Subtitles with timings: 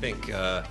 [0.00, 0.32] think.
[0.32, 0.62] Uh,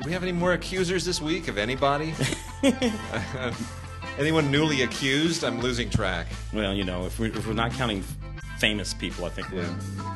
[0.00, 2.14] do we have any more accusers this week of anybody?
[4.18, 5.44] Anyone newly accused?
[5.44, 6.26] I'm losing track.
[6.52, 8.02] Well, you know, if, we, if we're not counting
[8.58, 9.68] famous people, I think we're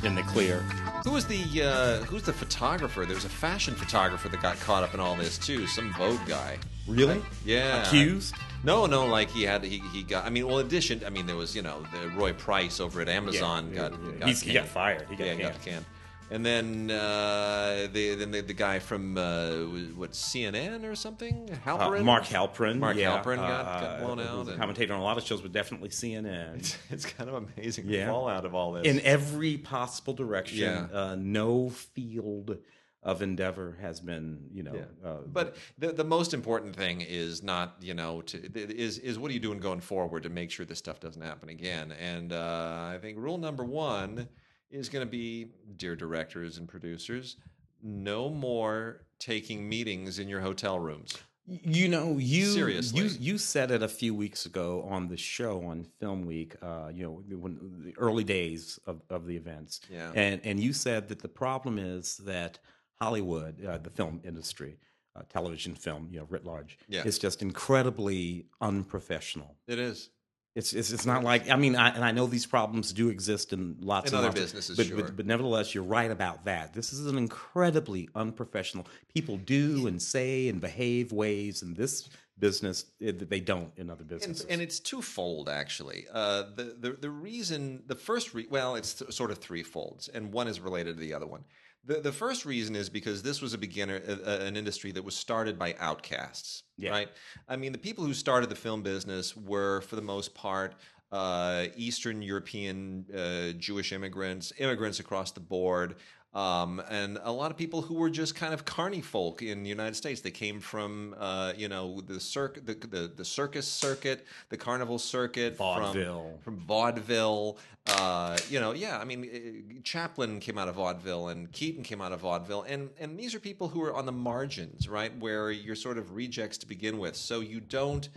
[0.05, 0.61] in the clear.
[1.05, 3.05] Who was the uh, who's the photographer?
[3.05, 5.67] There's a fashion photographer that got caught up in all this too.
[5.67, 6.59] Some Vogue guy.
[6.87, 7.21] Really?
[7.45, 7.87] Yeah.
[7.87, 8.35] Accused?
[8.65, 9.07] No, no.
[9.07, 10.25] Like he had he, he got.
[10.27, 11.03] I mean, well, addition.
[11.05, 13.99] I mean, there was you know the Roy Price over at Amazon Yeah, got, yeah,
[13.99, 14.19] yeah.
[14.19, 15.07] got He's- he got fired.
[15.09, 15.85] He got yeah, he got canned.
[16.31, 19.51] And then uh, the then the, the guy from uh,
[19.97, 22.05] what CNN or something, Uh, Halperin.
[22.05, 22.79] Mark Halperin.
[22.79, 24.49] Mark yeah, Halperin got, uh, got blown out.
[24.49, 26.77] and- commentator on a lot of shows, but definitely CNN.
[26.91, 28.09] it's kind of amazing the Yeah.
[28.11, 28.87] fallout of all this.
[28.87, 30.59] in every possible direction.
[30.59, 30.87] Yeah.
[30.93, 32.59] Uh, no field
[33.03, 34.75] of endeavor has been, you know.
[34.75, 35.09] Yeah.
[35.09, 39.31] Uh, But the the most important thing is not you know to is is what
[39.31, 41.93] are you doing going forward to make sure this stuff doesn't happen again.
[41.93, 44.29] And uh, I think rule number one
[44.71, 47.37] is going to be, dear directors and producers,
[47.83, 51.15] no more taking meetings in your hotel rooms.
[51.47, 53.01] You know, you Seriously.
[53.01, 56.55] you you said it a few weeks ago on the show on Film Week.
[56.61, 59.81] Uh, you know, when the early days of, of the events.
[59.91, 60.13] Yeah.
[60.15, 62.59] And and you said that the problem is that
[63.01, 64.77] Hollywood, uh, the film industry,
[65.17, 67.05] uh, television film, you know, writ large, Yeah.
[67.05, 69.57] is just incredibly unprofessional.
[69.67, 70.11] It is.
[70.55, 73.53] It's, it's it's not like I mean I, and I know these problems do exist
[73.53, 74.97] in lots In and other lots of- businesses, but, sure.
[74.97, 76.73] but but nevertheless you're right about that.
[76.75, 78.87] This is an incredibly unprofessional.
[79.15, 82.09] People do and say and behave ways in this
[82.41, 84.47] business eh, that they don't in other businesses.
[84.47, 86.07] and it's twofold, actually.
[86.13, 90.33] Uh, the, the the reason, the first, re- well, it's th- sort of threefolds, and
[90.33, 91.45] one is related to the other one.
[91.89, 95.17] The the first reason is because this was a beginner, uh, an industry that was
[95.17, 96.91] started by outcasts, Yeah.
[96.91, 97.09] right?
[97.49, 100.75] I mean, the people who started the film business were, for the most part,
[101.11, 105.97] uh, Eastern European uh, Jewish immigrants, immigrants across the board.
[106.39, 109.69] Um, and a lot of people who were just kind of carny folk in the
[109.69, 110.21] United States.
[110.21, 115.01] They came from, uh, you know, the, circ- the, the the circus circuit, the carnival
[115.01, 116.39] circuit, from- Vaudeville.
[116.45, 117.59] from, vaudeville.
[117.89, 118.99] Uh, you know, yeah.
[118.99, 122.91] I mean, uh, Chaplin came out of vaudeville, and Keaton came out of vaudeville, and
[123.01, 126.59] and these are people who are on the margins, right, where you're sort of rejects
[126.59, 127.17] to begin with.
[127.17, 128.09] So you don't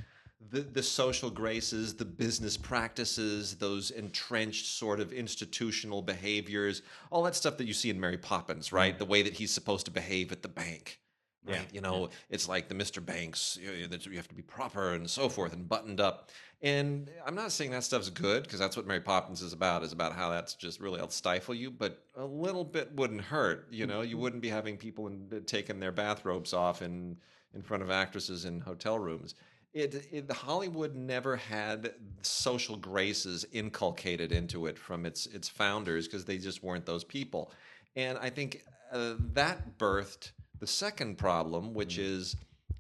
[0.50, 6.81] the, the social graces, the business practices, those entrenched sort of institutional behaviors,
[7.12, 8.97] all that stuff that you see in Mary Poppins, right?
[8.97, 11.00] The way that he's supposed to behave at the bank.
[11.46, 11.56] Right?
[11.56, 13.03] Yeah, You know, it's like the Mr.
[13.03, 16.30] Banks, you, you have to be proper and so forth and buttoned up.
[16.62, 19.91] And I'm not saying that stuff's good because that's what Mary Poppins is about, is
[19.91, 23.68] about how that's just really, I'll stifle you, but a little bit wouldn't hurt.
[23.72, 24.22] You know, you mm-hmm.
[24.22, 27.18] wouldn't be having people in, taking their bathrobes off in,
[27.56, 29.34] in front of actresses in hotel rooms
[29.74, 36.26] it, it Hollywood never had social graces inculcated into it from its its founders because
[36.26, 37.52] they just weren't those people,
[37.96, 42.36] and I think uh, that birthed the second problem, which is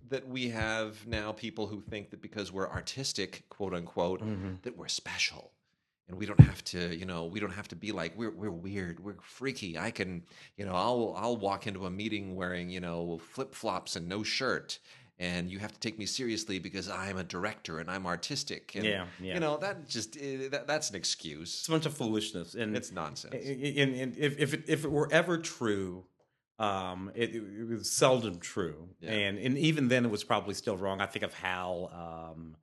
[0.09, 4.21] that we have now people who think that because we're artistic, quote unquote,
[4.63, 5.51] that we're special.
[6.09, 8.51] And we don't have to, you know, we don't have to be like we're we're
[8.51, 9.79] weird, we're freaky.
[9.79, 10.23] I can,
[10.57, 14.21] you know, I'll I'll walk into a meeting wearing, you know, flip flops and no
[14.21, 14.79] shirt,
[15.21, 18.73] and you have to take me seriously because I'm a director and I'm artistic.
[18.75, 19.35] And, Yeah, yeah.
[19.35, 21.49] You know, that just eh, that, that's an excuse.
[21.59, 23.35] it's a bunch of foolishness and It's nonsense.
[23.35, 26.05] And, and if if it, if it were ever true,
[26.57, 29.11] um, it, it was seldom true, Yeah.
[29.11, 31.01] and and even then it was probably still wrong.
[31.01, 32.55] I think of Hal, um,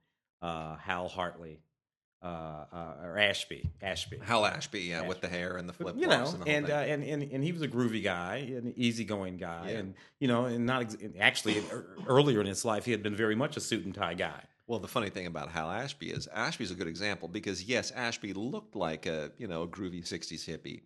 [0.43, 1.61] uh, Hal Hartley,
[2.23, 2.27] uh,
[2.73, 4.19] uh, or Ashby, Ashby.
[4.23, 7.03] Hal Ashby, yeah, with the hair and the flip you know, and and, uh, and
[7.05, 9.79] and and he was a groovy guy, an easygoing guy, Yeah.
[9.79, 11.63] and you know, and not ex- actually
[12.07, 14.41] earlier in his life he had been very much a suit and tie guy.
[14.67, 18.33] Well, the funny thing about Hal Ashby is Ashby's a good example because yes, Ashby
[18.35, 20.83] looked like a you know a groovy '60s hippie,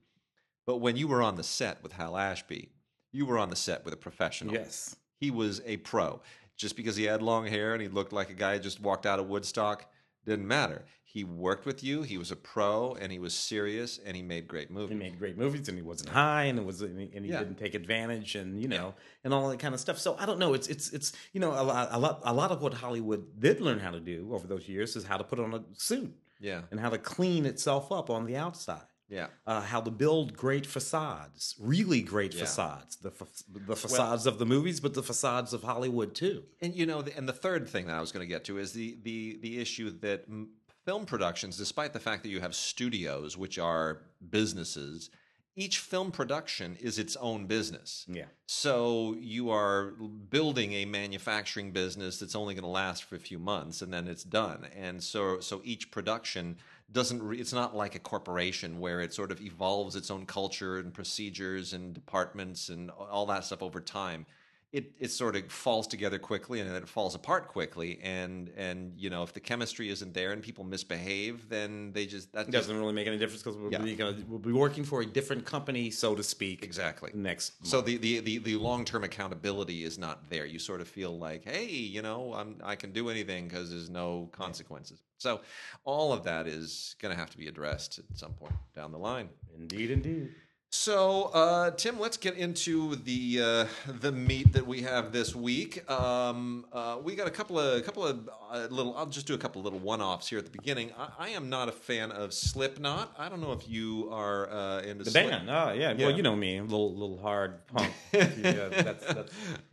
[0.66, 2.68] but when you were on the set with Hal Ashby,
[3.10, 4.52] you were on the set with a professional.
[4.54, 4.96] Yes.
[5.18, 6.20] he was a pro.
[6.56, 9.06] Just because he had long hair and he looked like a guy who just walked
[9.06, 9.86] out of Woodstock
[10.26, 10.84] didn't matter.
[11.12, 12.00] He worked with you.
[12.02, 14.88] He was a pro, and he was serious, and he made great movies.
[14.88, 17.32] He made great movies, and he wasn't high, and it was, and he, and he
[17.32, 17.40] Yeah.
[17.40, 19.98] didn't take advantage, and you know, and all that kind of stuff.
[19.98, 20.54] So I don't know.
[20.54, 23.60] It's it's it's you know a lot a lot a lot of what Hollywood did
[23.60, 26.62] learn how to do over those years is how to put on a suit yeah,
[26.70, 28.86] and how to clean itself up on the outside.
[29.08, 29.26] yeah.
[29.46, 32.40] Uh, how to build great facades, really great Yeah.
[32.44, 33.26] facades, the fa-
[33.70, 36.44] the facades of the movies, but the facades of Hollywood too.
[36.62, 38.56] And you know, the, and the third thing that I was going to get to
[38.58, 40.48] is the the the issue that m-
[40.84, 45.10] film productions, despite the fact that you have studios, which are businesses,
[45.54, 48.06] each film production is its own business.
[48.08, 48.24] Yeah.
[48.46, 49.92] So you are
[50.30, 54.08] building a manufacturing business that's only going to last for a few months and then
[54.08, 54.66] it's done.
[54.74, 56.56] And so so each production
[56.90, 60.78] doesn't re- it's not like a corporation where it sort of evolves its own culture
[60.78, 64.24] and procedures and departments and all that stuff over time
[64.72, 68.94] it, it sort of falls together quickly and then it falls apart quickly and and
[68.96, 72.78] you know if the chemistry isn't there and people misbehave then they just that doesn't
[72.78, 73.78] really make any difference because we'll, Yeah.
[73.78, 76.62] be gonna, we'll be working for a different company, so to speak.
[76.64, 77.54] exactly Next.
[77.66, 80.46] so the the the, the long term accountability is not there.
[80.46, 83.90] You sort of feel like, hey, you know, I'm I can do anything because there's
[83.90, 85.02] no consequences.
[85.18, 85.42] So
[85.84, 88.98] all of that is going to have to be addressed at some point down the
[88.98, 89.28] line.
[89.56, 90.30] Indeed, indeed.
[90.74, 93.66] So, uh, Tim, let's get into the uh,
[94.00, 95.88] the meat that we have this week.
[95.90, 98.96] Um, uh, we got a couple of couple of uh, little.
[98.96, 100.90] I'll just do a couple of little one offs here at the beginning.
[100.98, 103.12] I, I am not a fan of Slipknot.
[103.18, 105.50] I don't know if you are uh, into The Slip- band.
[105.50, 105.92] Oh, yeah.
[105.92, 106.06] Yeah.
[106.06, 107.92] Well, you know me, a little, little hard punk.
[108.12, 109.32] yeah, that's, that's,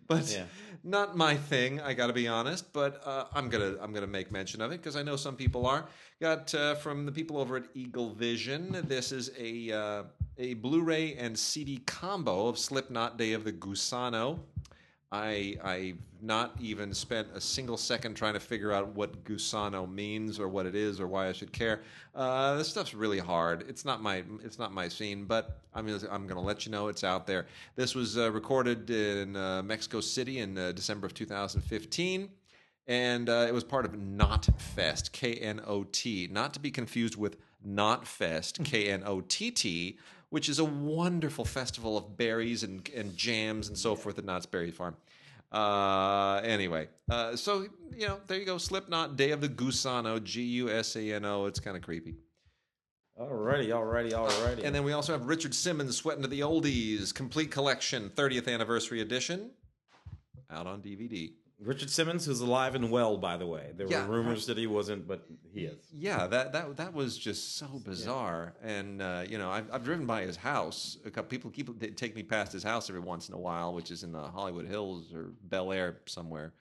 [0.10, 0.46] but Yeah.
[0.84, 1.80] not my thing.
[1.80, 4.78] I got to be honest, but uh, I'm gonna I'm gonna make mention of it
[4.82, 5.86] because I know some people are.
[6.20, 8.62] Got uh, from the people over at Eagle Vision.
[8.88, 10.04] This is a uh,
[10.38, 14.40] a Blu-ray and CD combo of Slipknot Day of the Gusano.
[15.12, 20.40] I I've not even spent a single second trying to figure out what Gusano means
[20.40, 21.82] or what it is or why I should care.
[22.14, 23.66] Uh, this stuff's really hard.
[23.68, 26.72] It's not my it's not my scene, but I'm gonna, I'm going to let you
[26.72, 27.48] know it's out there.
[27.76, 32.30] This was uh, recorded in uh, Mexico City in uh, December of 2015.
[32.86, 36.72] And uh, it was part of Knot Fest, K N O T, not to be
[36.72, 39.98] confused with Knot Fest, K N O T T,
[40.30, 44.46] which is a wonderful festival of berries and, and jams and so forth at Knott's
[44.46, 44.96] Berry Farm.
[45.52, 47.66] Uh, anyway, uh, so
[47.96, 48.58] you know, there you go.
[48.58, 51.46] Slipknot Day of the Gusano, G U S A N O.
[51.48, 52.16] It's kind of creepy.
[53.20, 54.64] alrighty, alrighty, alrighty.
[54.64, 59.02] And then we also have Richard Simmons, Sweating to the Oldies, complete collection, 30th anniversary
[59.02, 59.50] edition,
[60.52, 61.34] out on DVD.
[61.62, 63.72] Richard Simmons, who's alive and well, by the way.
[63.76, 64.08] There Yeah.
[64.08, 65.78] were rumors that he wasn't, but he is.
[65.94, 68.54] Yeah, that that that was just so bizarre.
[68.64, 70.98] And uh, you know, I've, I've driven by his house.
[71.06, 73.74] A couple people keep they take me past his house every once in a while,
[73.74, 76.54] which is in the Hollywood Hills or Bel Air somewhere.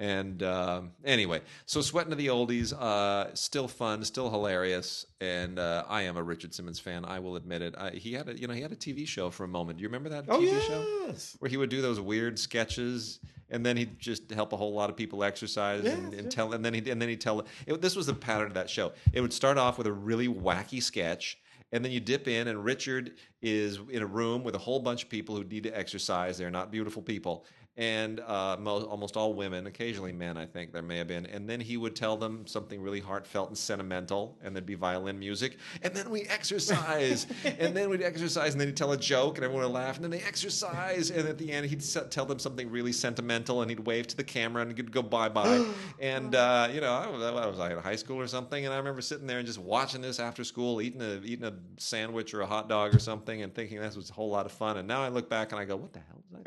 [0.00, 5.84] And uh, anyway, so sweating to the oldies, uh, still fun, still hilarious, and uh,
[5.90, 7.04] I am a Richard Simmons fan.
[7.04, 7.74] I will admit it.
[7.76, 9.76] I, he had a you know he had a TV show for a moment.
[9.76, 11.14] Do you remember that Oh, TV show?
[11.40, 13.20] where he would do those weird sketches
[13.50, 16.34] and then he'd just help a whole lot of people exercise and, Yes, and yes.
[16.34, 18.70] tell and then he'd and then he'd tell it, this was the pattern of that
[18.70, 21.36] show it would start off with a really wacky sketch
[21.72, 23.12] and then you dip in and richard
[23.42, 26.48] is in a room with a whole bunch of people who need to exercise they're
[26.50, 27.44] not beautiful people
[27.80, 31.48] and uh, mo- almost all women occasionally men i think there may have been and
[31.48, 35.56] then he would tell them something really heartfelt and sentimental and there'd be violin music
[35.82, 37.26] and then we exercise
[37.58, 40.04] and then we'd exercise and then he'd tell a joke and everyone would laugh and
[40.04, 43.70] then they exercise and at the end he'd se- tell them something really sentimental and
[43.70, 45.64] he'd wave to the camera and he'd go bye-bye.
[46.00, 48.74] And uh, you know I was, I was like in high school or something and
[48.74, 52.34] i remember sitting there and just watching this after school eating a eating a sandwich
[52.34, 54.76] or a hot dog or something and thinking this was a whole lot of fun
[54.76, 56.19] and now i look back and i go what the hell was i thinking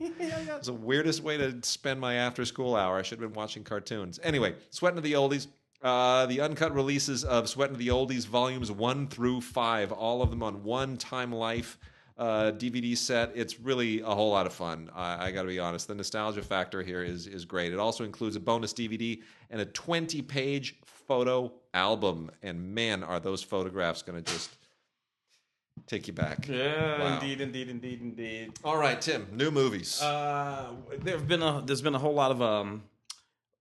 [0.00, 2.98] It's the weirdest way to spend my after school hour.
[2.98, 4.18] I should have been watching cartoons.
[4.22, 5.48] Anyway, Sweating to the Oldies.
[5.82, 10.30] Uh, the uncut releases of Sweating to the Oldies volumes one through five, all of
[10.30, 11.78] them on one Time Life
[12.16, 13.32] uh, DVD set.
[13.34, 14.90] It's really a whole lot of fun.
[14.94, 15.88] I, I got to be honest.
[15.88, 17.72] The nostalgia factor here is is great.
[17.72, 22.30] It also includes a bonus DVD and a 20 page photo album.
[22.42, 24.56] And man, are those photographs going to just
[25.86, 26.48] take you back.
[26.48, 27.14] Yeah, Wow.
[27.14, 28.52] indeed, indeed, indeed, indeed.
[28.64, 30.00] All right, Tim, new movies.
[30.00, 32.84] Uh, there have been a there's been a whole lot of um,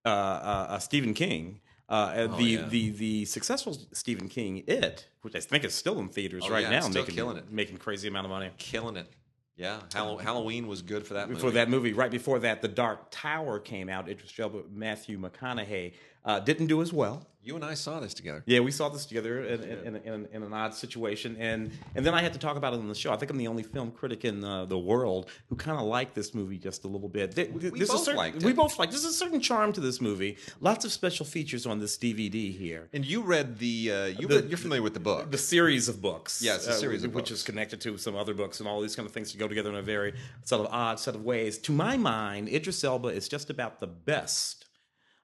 [0.05, 1.59] uh, uh, uh, Stephen King.
[1.89, 2.67] Uh, Oh, the, yeah.
[2.69, 6.63] the the successful Stephen King It, which I think is still in theaters Oh, right
[6.63, 7.51] yeah, now, making killing it.
[7.51, 8.49] making crazy amount of money.
[8.57, 9.07] Killing it.
[9.55, 11.39] Yeah, Hall- Halloween was good for that movie.
[11.41, 14.09] For that movie, right before that, The Dark Tower came out.
[14.09, 15.93] Idris Elba, Matthew McConaughey
[16.25, 17.27] uh, didn't do as well.
[17.45, 18.41] You and I saw this together.
[18.45, 22.13] Yeah, we saw this together in, in, in, in, an odd situation, and and then
[22.13, 23.11] I had to talk about it on the show.
[23.11, 26.15] I think I'm the only film critic in uh, the world who kind of liked
[26.15, 27.35] this movie just a little bit.
[27.35, 28.43] Th- We- both certain- liked it.
[28.43, 28.93] We both liked.
[28.93, 30.37] There's a certain charm to this movie.
[30.61, 32.87] Lots of special features on this DVD here.
[32.93, 35.29] And you read the, uh, you The- read, you're familiar with the book.
[35.29, 36.41] The series of books.
[36.41, 37.31] Yeah, it's a uh, series of which books.
[37.41, 39.69] is connected to some other books and all these kind of things to go together
[39.69, 40.13] in a very
[40.45, 41.57] sort of odd set of ways.
[41.59, 44.65] To my mind, Idris Elba is just about the best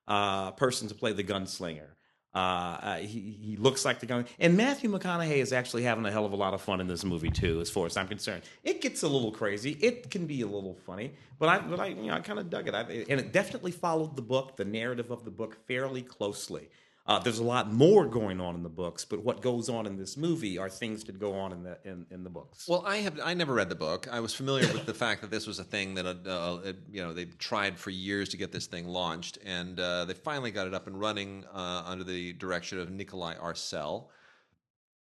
[0.07, 1.88] uh, person to play the gunslinger.
[2.33, 4.24] Uh, uh, he, he looks like the guy.
[4.39, 7.03] and Matthew McConaughey is actually having a hell of a lot of fun in this
[7.03, 8.43] movie too, as far as I'm concerned.
[8.63, 9.71] It gets a little crazy.
[9.81, 12.50] It can be a little funny, but I, but I, you know, I kind of
[12.50, 12.75] dug it.
[12.75, 16.69] I, and it definitely followed the book, the narrative of the book, fairly closely.
[17.10, 19.98] Uh, there's a lot more going on in the books, but what goes on in
[19.98, 22.68] this movie are things that go on in the in, in the books.
[22.68, 24.08] Well, I have I never read the book.
[24.12, 27.01] I was familiar with the fact that this was a thing that uh, uh, you
[27.01, 30.68] know they tried for years to get this thing launched, and uh, they finally got
[30.68, 34.10] it up and running uh, under the direction of Nikolai Arcel,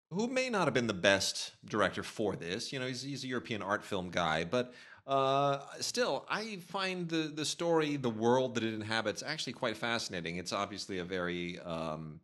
[0.09, 2.73] who may not have been the best director for this.
[2.73, 4.73] You know, he's he's a European art film guy, but
[5.09, 10.37] uh, still, I find the the story, the world that it inhabits, actually quite fascinating.
[10.37, 12.21] It's obviously a very, um,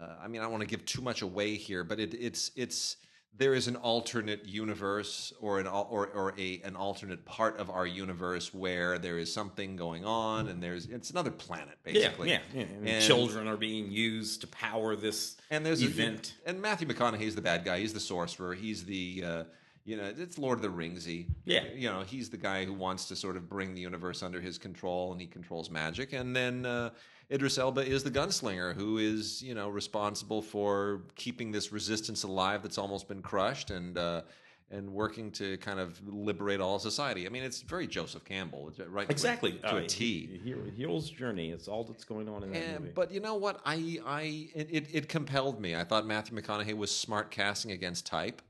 [0.00, 2.52] uh, I mean, I don't want to give too much away here, but it, it's
[2.54, 2.96] it's
[3.36, 7.86] there is an alternate universe or an or or a an alternate part of our
[7.86, 12.30] universe where there is something going on, and there's it's another planet basically.
[12.30, 12.62] yeah, yeah.
[12.62, 16.34] And And- children are being used to power this and there's event.
[16.46, 17.80] A, and Matthew McConaughey's the bad guy.
[17.80, 18.54] He's the sorcerer.
[18.54, 19.44] He's the uh,
[19.88, 21.26] you know it's Lord of the Ringsy.
[21.44, 21.64] Yeah.
[21.74, 24.56] you know he's the guy who wants to sort of bring the universe under his
[24.58, 26.12] control, and he controls magic.
[26.12, 26.90] And then uh,
[27.32, 32.62] Idris Elba is the gunslinger who is you know responsible for keeping this resistance alive
[32.62, 33.96] that's almost been crushed and.
[33.98, 34.22] Uh,
[34.70, 37.24] and working to kind of liberate all society.
[37.26, 39.10] I mean, it's very Joseph Campbell, right?
[39.10, 40.38] exactly to a Uh, T.
[40.44, 41.52] Hero, hero's journey.
[41.52, 42.92] It's all that's going on in that And, movie.
[42.94, 43.62] but you know what?
[43.64, 44.22] I, I,
[44.54, 45.74] it, it compelled me.
[45.74, 48.42] I thought Matthew McConaughey was smart casting against type,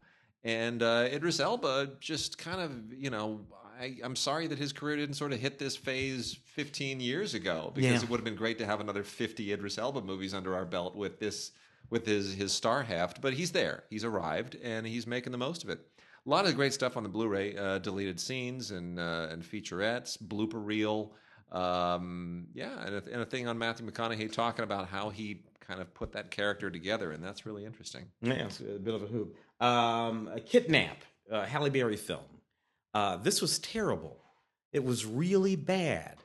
[0.45, 3.41] and uh, Idris Elba just kind of, you know,
[3.81, 7.71] I, I'm sorry that his career didn't sort of hit this phase 15 years ago
[7.75, 8.03] because Yeah.
[8.03, 10.97] it would have been great to have another 50 Idris Elba movies under our belt
[10.97, 11.53] with this,
[11.91, 13.21] with his his star heft.
[13.21, 13.85] But he's there.
[13.91, 15.81] He's arrived, and he's making the most of it.
[16.27, 20.19] A lot of great stuff on the Blu-ray, uh, deleted scenes and uh, and featurettes,
[20.21, 21.13] blooper reel.
[21.53, 25.81] Um, yeah, and a, and a thing on Matthew McConaughey talking about how he kind
[25.81, 28.07] of put that character together, and that's really interesting.
[28.21, 29.37] Yeah, it's a bit of a hoop.
[29.61, 32.21] Um, a Kidnap, uh, Halle Berry film.
[32.95, 34.17] Uh, this was terrible.
[34.73, 36.17] It was really bad.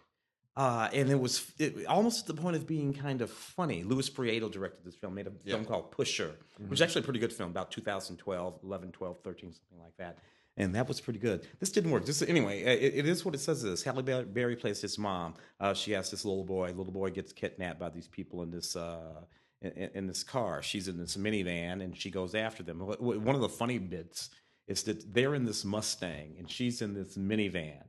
[0.56, 3.84] Uh, and it was it, almost at the point of being kind of funny.
[3.84, 6.36] Luis Prieto directed this film, made a film called Pusher,
[6.68, 10.20] which is actually a pretty good film, about 2012, 11, 12, 13, something like that.
[10.56, 11.48] And that was pretty good.
[11.60, 12.06] This didn't work.
[12.06, 12.62] This anyway.
[12.62, 13.64] It, it is what it says.
[13.64, 15.34] It is Halle Berry plays his mom.
[15.60, 16.68] Uh, she has this little boy.
[16.68, 19.22] Little boy gets kidnapped by these people in this uh,
[19.64, 20.62] in, in this car.
[20.62, 22.80] She's in this minivan and she goes after them.
[22.80, 24.30] One of the funny bits
[24.68, 27.84] is that they're in this Mustang and she's in this minivan.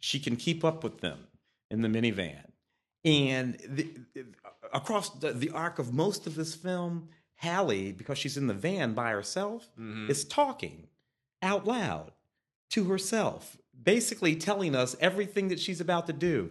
[0.00, 1.26] She can keep up with them
[1.70, 2.44] in the minivan.
[3.04, 3.88] And the,
[4.72, 8.94] across the, the arc of most of this film, Halle, because she's in the van
[8.94, 10.10] by herself, mm-hmm.
[10.10, 10.88] is talking
[11.42, 12.12] out loud
[12.70, 16.50] to herself, basically telling us everything that she's about to do.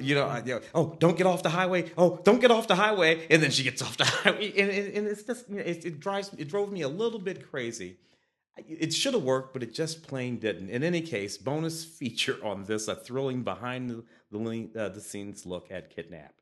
[0.00, 1.92] You know, you know, oh, don't get off the highway.
[1.96, 3.26] Oh, don't get off the highway.
[3.30, 4.52] And then she gets off the highway.
[4.58, 7.20] And, and, and it's just, you know, it, it drives, it drove me a little
[7.20, 7.96] bit crazy.
[8.56, 10.70] It should have worked, but it just plain didn't.
[10.70, 15.46] In any case, bonus feature on this: a thrilling behind the the, uh, the scenes
[15.46, 16.34] look at Kidnap.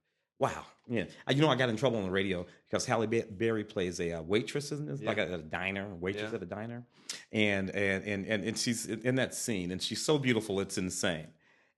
[0.43, 1.05] Wow, yeah.
[1.31, 4.23] You know, I got in trouble on the radio because Halle Berry plays a uh,
[4.23, 5.05] waitress, isn't it?
[5.05, 6.37] Like at a diner, waitress Yeah.
[6.39, 6.83] at a diner,
[7.31, 10.79] and and and and, and she's in in that scene, and she's so beautiful, it's
[10.79, 11.29] insane.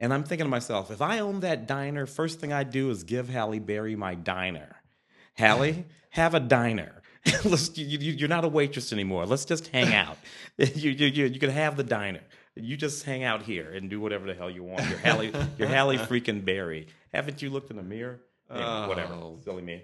[0.01, 3.05] And I'm thinking to myself, if I owned that diner, first thing I'd do is
[3.05, 4.77] give Halle Berry my diner.
[5.35, 7.03] Halle, have a diner.
[7.45, 9.27] Let's, you, you, you're not a waitress anymore.
[9.27, 10.17] Let's just hang out.
[10.59, 12.21] you, you, you, you can have the diner.
[12.57, 14.89] You just hang out here and do whatever the hell you want.
[14.89, 16.87] You're Halle, you're Halle freaking Berry.
[17.13, 18.21] Haven't you looked in the mirror?
[18.49, 19.15] Whatever.
[19.15, 19.39] Oh.
[19.43, 19.83] Silly me.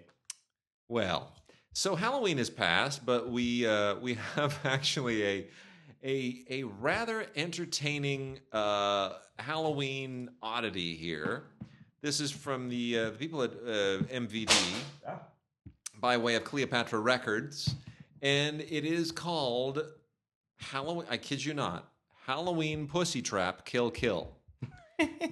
[0.89, 1.33] Well,
[1.73, 5.47] so Halloween is past, but we uh, we have actually a
[6.05, 11.45] a a rather entertaining uh, Halloween oddity here.
[12.03, 14.51] This is from the, uh, the people at uh, MVD
[16.01, 17.75] by way of Cleopatra Records,
[18.23, 19.85] and it is called
[20.57, 21.07] Halloween.
[21.11, 21.93] I kid you not,
[22.27, 24.33] Halloween Pussy Trap Kill Kill.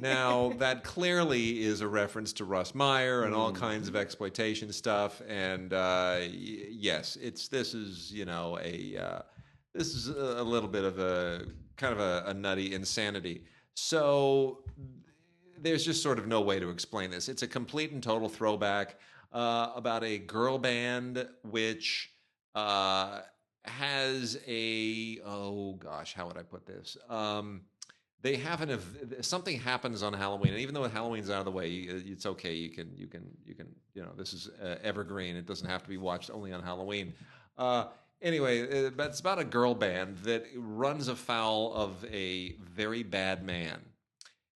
[0.00, 5.20] Now that clearly is a reference to Russ Meyer and all kinds of exploitation stuff,
[5.28, 6.28] and uh, y-
[6.70, 9.22] yes, it's this is you know a uh,
[9.74, 11.46] this is a little bit of a
[11.76, 13.44] kind of a, a nutty insanity.
[13.74, 14.64] So
[15.60, 17.28] there's just sort of no way to explain this.
[17.28, 18.96] It's a complete and total throwback
[19.32, 22.12] uh, about a girl band which
[22.54, 23.20] uh,
[23.64, 26.96] has a oh gosh, how would I put this?
[27.08, 27.62] Um,
[28.22, 31.50] they have an ev- something happens on Halloween, and even though Halloween's out of the
[31.50, 32.54] way, it's okay.
[32.54, 35.36] You can you can you can you know this is uh, evergreen.
[35.36, 37.14] It doesn't have to be watched only on Halloween.
[37.56, 37.86] Uh,
[38.20, 43.80] anyway, uh, it's about a girl band that runs afoul of a very bad man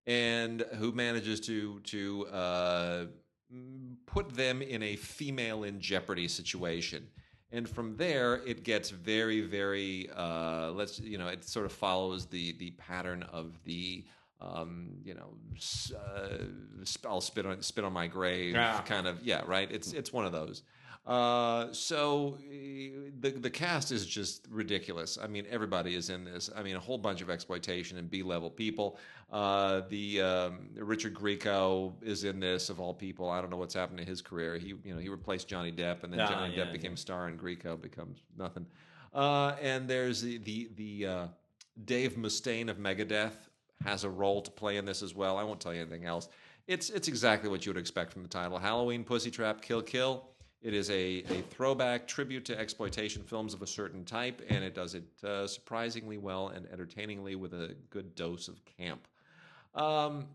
[0.06, 3.04] and who manages to to uh,
[4.06, 7.06] put them in a female in jeopardy situation.
[7.52, 10.08] And from there, it gets very, very.
[10.14, 14.04] Uh, let's you know, it sort of follows the the pattern of the
[14.40, 15.34] um, you know,
[15.96, 16.44] uh,
[17.06, 18.54] I'll spit on spit on my grave,
[18.86, 19.22] kind of.
[19.22, 19.70] Yeah, right.
[19.70, 20.62] It's it's one of those.
[21.06, 22.36] Uh, so
[23.20, 25.18] the the cast is just ridiculous.
[25.20, 26.50] I mean, everybody is in this.
[26.54, 28.98] I mean, a whole bunch of exploitation and B level people.
[29.32, 33.28] Uh, the um, Richard Grieco is in this of all people.
[33.30, 34.58] I don't know what's happened to his career.
[34.58, 36.96] He you know he replaced Johnny Depp, and then Ah, Johnny yeah, Depp became yeah.
[36.96, 38.66] star, and Grieco becomes nothing.
[39.14, 41.26] Uh, and there's the the the uh,
[41.86, 43.48] Dave Mustaine of Megadeth
[43.84, 45.38] has a role to play in this as well.
[45.38, 46.28] I won't tell you anything else.
[46.66, 50.26] It's it's exactly what you would expect from the title: Halloween, Pussy Trap, Kill Kill.
[50.62, 54.74] It is a, a throwback tribute to exploitation films of a certain type, and it
[54.74, 59.08] does it uh, surprisingly well and entertainingly with a good dose of camp.
[59.74, 60.26] Um,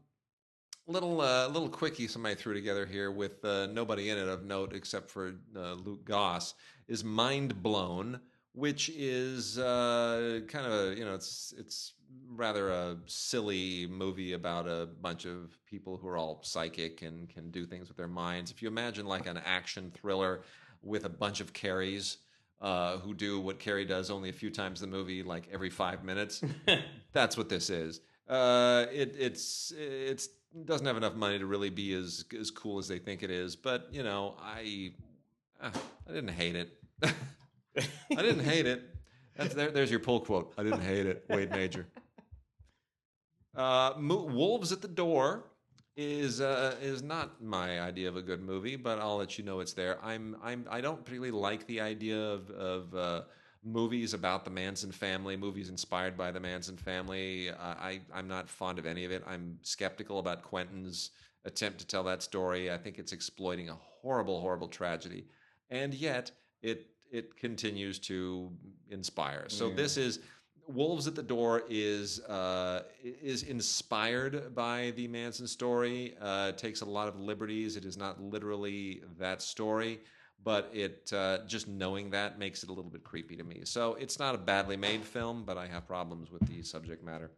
[0.88, 4.74] little uh, little quickie somebody threw together here with uh, nobody in it of note
[4.74, 6.56] except for uh, Luke Goss
[6.88, 8.20] is Mindblown,
[8.54, 11.94] which is uh, kind of a you know it's it's
[12.30, 17.50] rather a silly movie about a bunch of people who are all psychic and can
[17.52, 18.52] do things with their minds.
[18.52, 20.42] If you imagine like an action thriller
[20.82, 22.18] with a bunch of Carries.
[22.62, 25.70] Uh, who do what Carrie does only a few times in the movie, like every
[25.70, 26.42] five minutes?
[27.14, 28.00] That's what this is.
[28.30, 30.30] Uh, it it's it's
[30.64, 33.56] doesn't have enough money to really be as as cool as they think it is.
[33.58, 34.94] But you know, I
[35.62, 35.72] uh,
[36.10, 36.70] I didn't hate it.
[37.04, 38.95] I didn't hate it.
[39.36, 40.54] That's there, there's your pull quote.
[40.58, 41.26] I didn't hate it.
[41.30, 41.88] Wade Major.
[43.56, 45.46] Uh, Mo- Wolves at the Door
[45.98, 49.62] is uh, is not my idea of a good movie, but I'll let you know
[49.62, 49.98] it's there.
[50.04, 53.22] I'm I'm I don't particularly like the idea of of uh,
[53.64, 57.50] movies about the Manson family, movies inspired by the Manson family.
[57.52, 59.24] I, I'm not fond of any of it.
[59.26, 61.12] I'm skeptical about Quentin's
[61.46, 62.72] attempt to tell that story.
[62.72, 65.26] I think it's exploiting a horrible, horrible tragedy,
[65.70, 68.52] and yet it it continues to
[68.90, 69.46] inspire.
[69.48, 69.76] So Yeah.
[69.76, 70.20] this is
[70.68, 76.16] Wolves at the Door is uh, is inspired by the Manson story.
[76.20, 77.76] Uh, it takes a lot of liberties.
[77.76, 80.02] It is not literally that story,
[80.44, 83.62] but it uh, just knowing that makes it a little bit creepy to me.
[83.64, 87.30] So it's not a badly made film, but I have problems with the subject matter.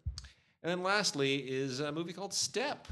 [0.63, 2.87] And then lastly is a movie called Step,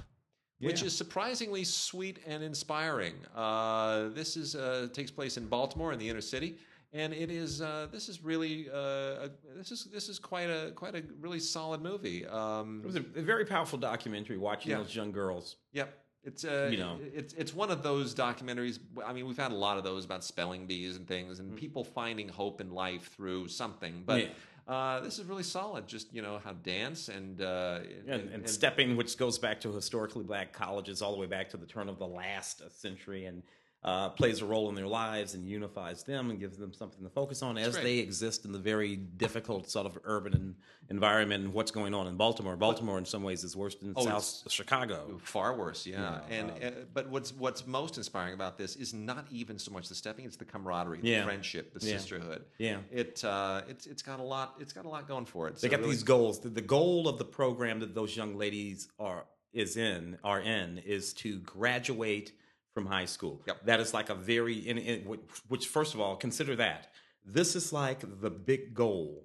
[0.59, 0.87] which Yeah.
[0.87, 3.15] is surprisingly sweet and inspiring.
[3.33, 6.57] Uh, this is uh, takes place in Baltimore in the inner city,
[6.95, 10.71] and it is uh, this is really uh, a, this is this is quite a
[10.75, 12.25] quite a really solid movie.
[12.25, 14.77] Um, It was a, very powerful documentary watching Yeah.
[14.77, 15.57] those young girls.
[15.73, 15.93] Yep.
[16.23, 16.97] It's uh, You know.
[17.13, 18.79] it's it's one of those documentaries.
[19.05, 21.83] I mean, we've had a lot of those about spelling bees and things, and people
[21.83, 24.03] finding hope in life through something.
[24.05, 24.73] But Yeah.
[24.73, 25.87] uh, this is really solid.
[25.87, 30.23] Just you know how dance and uh, and, and, stepping, which goes back to historically
[30.23, 33.43] black colleges all the way back to the turn of the last century, and
[33.85, 37.09] uh, plays a role in their lives and unifies them and gives them something to
[37.09, 37.83] focus on as great.
[37.83, 40.55] they exist in the very difficult sort of urban en-
[40.89, 42.55] environment and what's going on in Baltimore.
[42.57, 45.19] Baltimore, in some ways, is worse than Oh, South Chicago.
[45.23, 46.19] Far worse, yeah.
[46.29, 49.71] Yeah, and um, uh, but what's what's most inspiring about this is not even so
[49.71, 51.23] much the stepping; it's the camaraderie, the Yeah.
[51.23, 51.97] friendship, the Yeah.
[51.97, 52.43] sisterhood.
[52.57, 52.79] Yeah.
[52.91, 54.55] It uh, it's it's got a lot.
[54.59, 55.55] It's got a lot going for it.
[55.57, 56.39] They So got really- these goals.
[56.39, 60.79] The, the goal of the program that those young ladies are is in are in
[60.79, 62.31] is to graduate
[62.75, 63.41] from high school.
[63.47, 63.65] Yep.
[63.65, 66.89] That is like a very in, in which, first of all consider that
[67.25, 69.23] this is like the big goal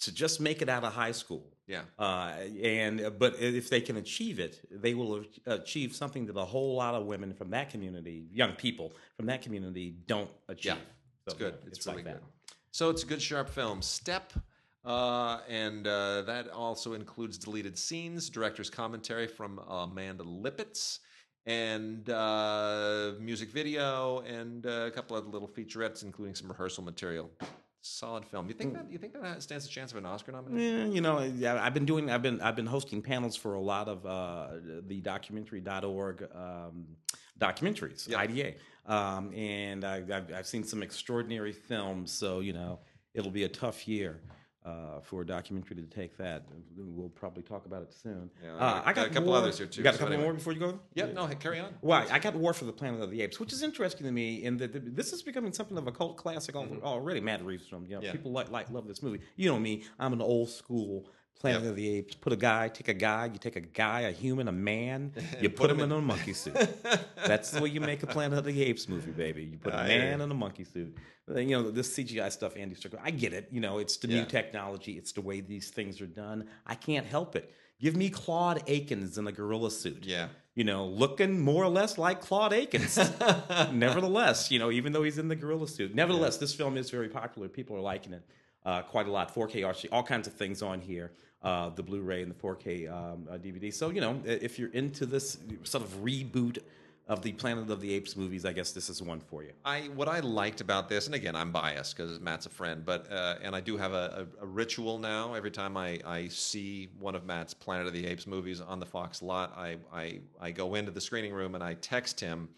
[0.00, 1.44] to just make it out of high school.
[1.68, 1.82] Yeah.
[1.98, 6.74] Uh, and but if they can achieve it, they will achieve something that a whole
[6.74, 10.72] lot of women from that community, young people from that community, don't achieve.
[10.74, 11.54] Yeah, It's So, good.
[11.68, 12.20] It's, like really that.
[12.20, 12.56] good.
[12.72, 13.80] So it's a good, sharp film.
[13.80, 14.32] Step.
[14.84, 20.98] Uh, and uh, that also includes deleted scenes, director's commentary from Amanda Lipitz,
[21.46, 27.30] and uh, music video, and uh, a couple of little featurettes, including some rehearsal material.
[27.84, 28.46] Solid film.
[28.46, 30.86] You think that you think that stands a chance of an Oscar nomination?
[30.88, 33.60] Yeah, you know, yeah, I've been doing, I've been, I've been hosting panels for a
[33.60, 34.48] lot of uh,
[34.86, 36.86] the documentary.org um,
[37.40, 38.20] documentaries, Yep.
[38.20, 38.52] IDA,
[38.86, 42.12] um, and I, I've, I've seen some extraordinary films.
[42.12, 42.78] So you know,
[43.14, 44.20] it'll be a tough year.
[44.64, 46.44] Uh, for a documentary to take that,
[46.76, 48.30] we'll probably talk about it soon.
[48.44, 49.98] Yeah, uh, I got, got a couple more- others here, too, You got a so
[50.02, 50.28] couple anyway.
[50.28, 50.78] more before you go.
[50.94, 51.14] Yep.
[51.14, 51.26] No.
[51.26, 51.74] Hey, carry on.
[51.82, 54.44] Well, I got War for the Planet of the Apes, which is interesting to me
[54.44, 57.18] in that this is becoming something of a cult classic al- already.
[57.20, 58.04] Matt Reeves from you know, Mm-hmm.
[58.06, 58.12] Yeah.
[58.12, 59.18] people like like love this movie.
[59.34, 61.06] You know me, I'm an old school
[61.40, 61.70] Planet Yep.
[61.70, 62.14] of the Apes.
[62.14, 65.50] Put a guy, take a guy, you take a guy, a human, a man, you
[65.50, 66.56] put, him in, a monkey suit.
[67.26, 69.44] That's the way you make a Planet of the Apes movie, baby.
[69.44, 70.96] You put a I man in a monkey suit.
[71.34, 73.04] You know this CGI stuff, Andy Strickland.
[73.06, 73.48] I get it.
[73.50, 74.20] You know it's the Yeah.
[74.20, 74.92] new technology.
[74.92, 76.46] It's the way these things are done.
[76.66, 77.52] I can't help it.
[77.80, 80.28] Give me Claude Akins in a gorilla suit Yeah.
[80.54, 82.96] you know, looking more or less like Claude Akins.
[83.72, 87.08] nevertheless, you know, even though he's in the gorilla suit, nevertheless, this film is very
[87.08, 87.48] popular.
[87.48, 88.22] People are liking it.
[88.64, 89.34] Uh, quite a lot.
[89.34, 91.12] 4K RC, all kinds of things on here.
[91.42, 93.74] Uh, the Blu-ray and the 4K um, uh, DVD.
[93.74, 96.58] So you know, if you're into this sort of reboot
[97.08, 99.50] of the Planet of the Apes movies, I guess this is one for you.
[99.64, 103.10] I what I liked about this, and again, I'm biased because Matt's a friend, but
[103.10, 105.34] uh, and I do have a, a, a ritual now.
[105.34, 108.86] Every time I, I see one of Matt's Planet of the Apes movies on the
[108.86, 112.48] Fox lot, I, I I go into the screening room and I text him,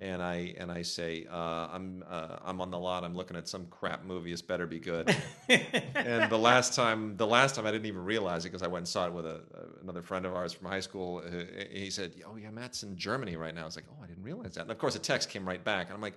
[0.00, 3.04] and I and I say, uh, I'm uh, I'm on the lot.
[3.04, 4.32] I'm looking at some crap movie.
[4.32, 5.14] It's better be good.
[5.48, 8.80] and the last time, the last time I didn't even realize it because I went
[8.82, 11.22] and saw it with a, a- another friend of ours from high school.
[11.26, 14.06] Uh, he said, "Oh yeah, Matt's in Germany right now." I was like, "Oh, I
[14.06, 16.14] didn't realize that." And of course, a text came right back, and I'm like,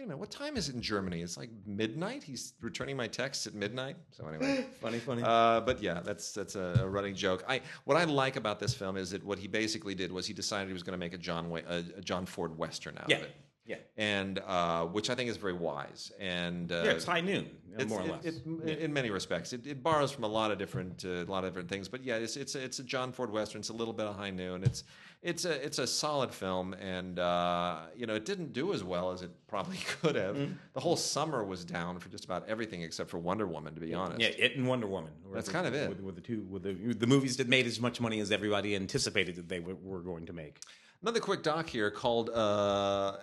[0.00, 1.20] "Wait a minute, what time is it in Germany?
[1.20, 3.96] It's like midnight." He's returning my texts at midnight.
[4.12, 4.64] So anyway.
[4.80, 5.22] funny, funny.
[5.22, 7.44] Uh, but yeah, that's that's a, running joke.
[7.46, 10.32] I what I like about this film is that what he basically did was he
[10.32, 13.10] decided he was going to make a John Way, a, a John Ford Western out
[13.10, 13.36] yeah, of it,
[13.66, 16.12] yeah, and uh, which I think is very wise.
[16.18, 16.90] And uh, yeah.
[16.92, 18.24] It's high noon, it's, more or it- less.
[18.24, 21.44] it- in many respects, it, it borrows from a lot of different, uh, a lot
[21.44, 21.90] of different things.
[21.90, 23.58] But yeah, it's it's a, it's a John Ford Western.
[23.60, 24.64] It's a little bit of High Noon.
[24.64, 24.84] It's
[25.22, 29.10] it's a it's a solid film, and uh, you know it didn't do as well
[29.10, 30.36] as it probably could have.
[30.36, 30.54] Mm-hmm.
[30.72, 33.92] The whole summer was down for just about everything except for Wonder Woman, to be
[33.92, 34.20] honest.
[34.20, 35.12] Yeah, it and Wonder Woman.
[35.32, 35.88] That's the- kind of it.
[35.88, 38.74] With, with the two, with the the movies that made as much money as everybody
[38.74, 40.60] anticipated that they were, were going to make.
[41.02, 43.16] Another quick doc here called uh, uh,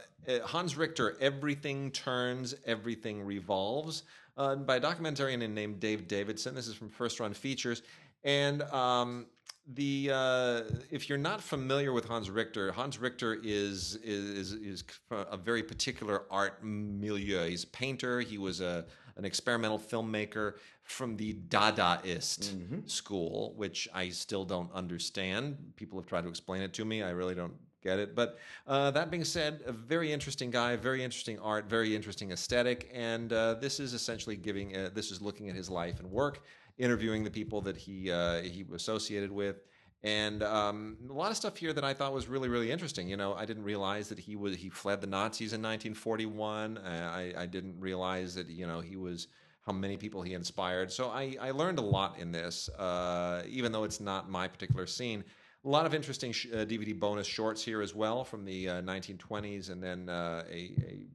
[0.43, 4.03] Hans Richter Everything Turns, Everything Revolves
[4.35, 6.55] uh, by a documentarian named Dave Davidson.
[6.55, 7.83] This is from First Run Features.
[8.23, 9.27] And um,
[9.73, 15.37] the uh, if you're not familiar with Hans Richter, Hans Richter is, is, is a
[15.37, 17.47] very particular art milieu.
[17.49, 18.85] He's a painter, he was a,
[19.17, 20.53] an experimental filmmaker
[20.83, 25.57] from the Dadaist school, which I still don't understand.
[25.75, 27.03] People have tried to explain it to me.
[27.03, 27.53] I really don't
[27.83, 28.15] get it.
[28.15, 32.89] But uh, that being said, a very interesting guy, very interesting art, very interesting aesthetic,
[32.93, 34.75] and uh, this is essentially giving.
[34.75, 36.43] Uh, this is looking at his life and work,
[36.77, 39.61] interviewing the people that he uh, he associated with.
[40.03, 43.09] And um, a lot of stuff here that I thought was really, really interesting.
[43.09, 46.77] You know, I didn't realize that he was he fled the Nazis in 1941.
[46.77, 49.27] Uh, I, I didn't realize that you know he was
[49.67, 50.91] how many people he inspired.
[50.91, 54.87] So I, I learned a lot in this, uh, even though it's not my particular
[54.87, 55.25] scene.
[55.65, 58.81] A lot of interesting sh- uh, DVD bonus shorts here as well from the uh,
[58.83, 60.71] 1920s, and then uh, a,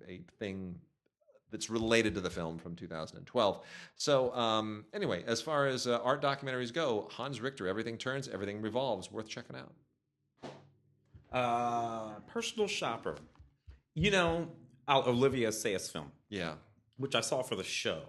[0.06, 0.74] a, a thing
[1.52, 3.60] that's related to the film from 2012.
[3.94, 8.60] So um, anyway, as far as uh, art documentaries go, Hans Richter, Everything Turns, Everything
[8.60, 9.72] Revolves, worth checking out.
[11.32, 13.16] Uh, personal shopper.
[13.94, 14.48] You know,
[14.88, 16.54] I'll, Olivier Assayas film, Yeah.
[16.96, 18.02] which I saw for the show.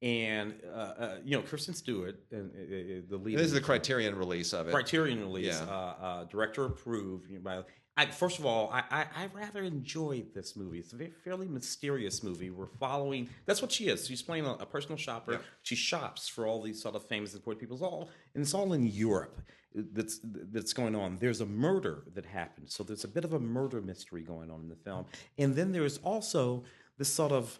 [0.00, 3.38] And, uh, uh, you know, Kristen Stewart, and, uh, uh, the lead.
[3.38, 4.72] This is the Criterion release of it.
[4.72, 5.64] Criterion release, Yeah.
[5.64, 7.30] uh, uh, director approved.
[7.30, 7.62] You know, by,
[7.96, 10.78] I, first of all, I, I, I rather enjoyed this movie.
[10.78, 12.50] It's a very, fairly mysterious movie.
[12.50, 13.28] We're following.
[13.44, 14.06] That's what she is.
[14.06, 15.32] She's playing a, a personal shopper.
[15.32, 15.38] Yeah.
[15.62, 17.76] She shops for all these sort of famous and important people.
[17.76, 19.42] It's all and it's all in Europe.
[19.74, 21.18] That's that's going on.
[21.18, 24.60] There's a murder that happened, so there's a bit of a murder mystery going on
[24.60, 25.06] in the film,
[25.38, 26.64] and then there's also
[26.98, 27.58] this sort of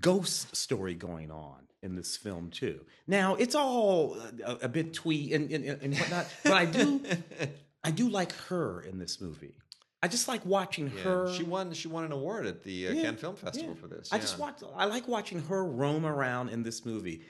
[0.00, 2.84] ghost story going on in this film too.
[3.06, 7.00] Now it's all a, a bit twee and, and, and whatnot, but I do
[7.84, 9.54] I do like her in this movie.
[10.02, 11.02] I just like watching Yeah.
[11.02, 11.34] her.
[11.34, 11.72] She won.
[11.72, 13.80] She won an award at the uh, Yeah, Cannes Film Festival yeah.
[13.80, 14.12] for this.
[14.12, 14.60] I just watch.
[14.76, 17.22] I like watching her roam around in this movie.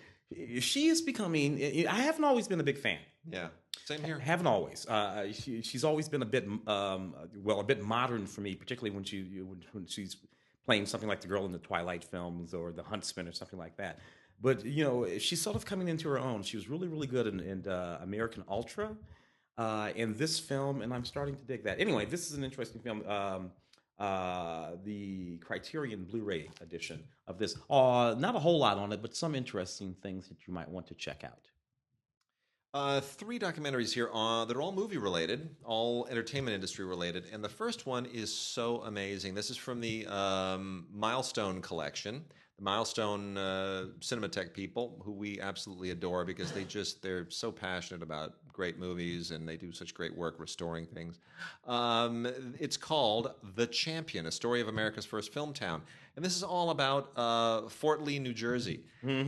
[0.61, 1.63] She is becoming.
[1.87, 2.99] I haven't always been a big fan.
[3.31, 3.49] Yeah.
[3.87, 4.19] Same here.
[4.19, 4.87] Haven't always.
[4.87, 8.95] Uh, she, she's always been a bit, um, well, a bit modern for me, particularly
[8.95, 10.17] when she when, when she's
[10.67, 13.79] playing something like the girl in the Twilight films or the Huntsman or something like
[13.79, 13.99] that.
[14.43, 16.43] But you know, she's sort of coming into her own.
[16.43, 18.95] She was really, really good in, in uh, American Ultra,
[19.59, 21.81] uh, in this film, and I'm starting to dig that.
[21.81, 23.07] Anyway, this is an interesting film.
[23.07, 23.51] Um,
[23.99, 27.59] uh, the Criterion Blu-ray edition of this.
[27.69, 30.87] Uh, not a whole lot on it, but some interesting things that you might want
[30.87, 31.49] to check out.
[32.75, 37.25] Uh, three documentaries here uh, that are all movie related, all entertainment industry related.
[37.33, 39.35] And the first one is so amazing.
[39.35, 42.25] This is from the um, Milestone collection.
[42.59, 48.03] The Milestone uh, Cinematheque people, who we absolutely adore because they just, they're so passionate
[48.03, 51.21] about great movies and they do such great work restoring things.
[51.69, 52.27] Um,
[52.59, 55.83] it's called The Champion, a story of America's first film town.
[56.17, 58.81] And this is all about uh, Fort Lee, New Jersey.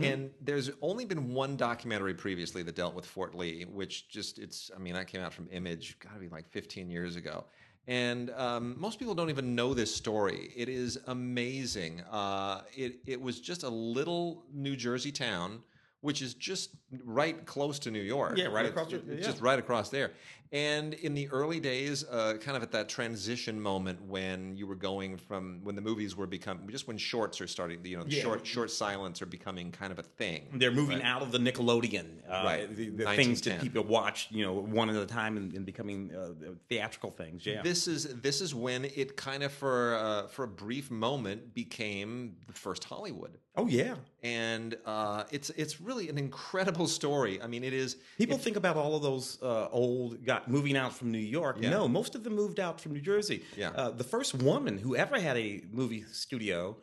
[0.03, 4.69] And there's only been one documentary previously that dealt with Fort Lee, which just, it's,
[4.75, 7.45] I mean, that came out from Image, gotta be like 15 years ago.
[7.87, 10.51] And um, most people don't even know this story.
[10.55, 12.01] It is amazing.
[12.01, 15.63] Uh, it, it was just a little New Jersey town
[16.01, 16.71] which is just
[17.03, 18.37] right close to New York.
[18.37, 19.21] Yeah, right across it's yeah.
[19.21, 20.11] just right across there.
[20.53, 24.75] And in the early days, uh, kind of at that transition moment when you were
[24.75, 28.17] going from when the movies were becoming just when shorts are starting, you know, the
[28.17, 28.23] Yeah.
[28.23, 30.49] short short silence are becoming kind of a thing.
[30.55, 32.75] They're moving out of the Nickelodeon, uh, Right.
[32.75, 36.13] The, the things that people watch, you know, one at a time, and, and becoming
[36.13, 36.33] uh,
[36.67, 37.45] theatrical things.
[37.45, 41.53] Yeah, This is this is when it kind of for uh, for a brief moment
[41.53, 43.37] became the first Hollywood.
[43.55, 43.95] Oh yeah.
[44.23, 47.41] and uh, it's it's really an incredible story.
[47.41, 47.97] I mean, it is.
[48.17, 51.57] People think about all of those uh, old got moving out from New York.
[51.59, 51.71] Yeah.
[51.71, 53.43] No, most of them moved out from New Jersey.
[53.57, 53.71] Yeah.
[53.71, 56.77] Uh, the first woman who ever had a movie studio,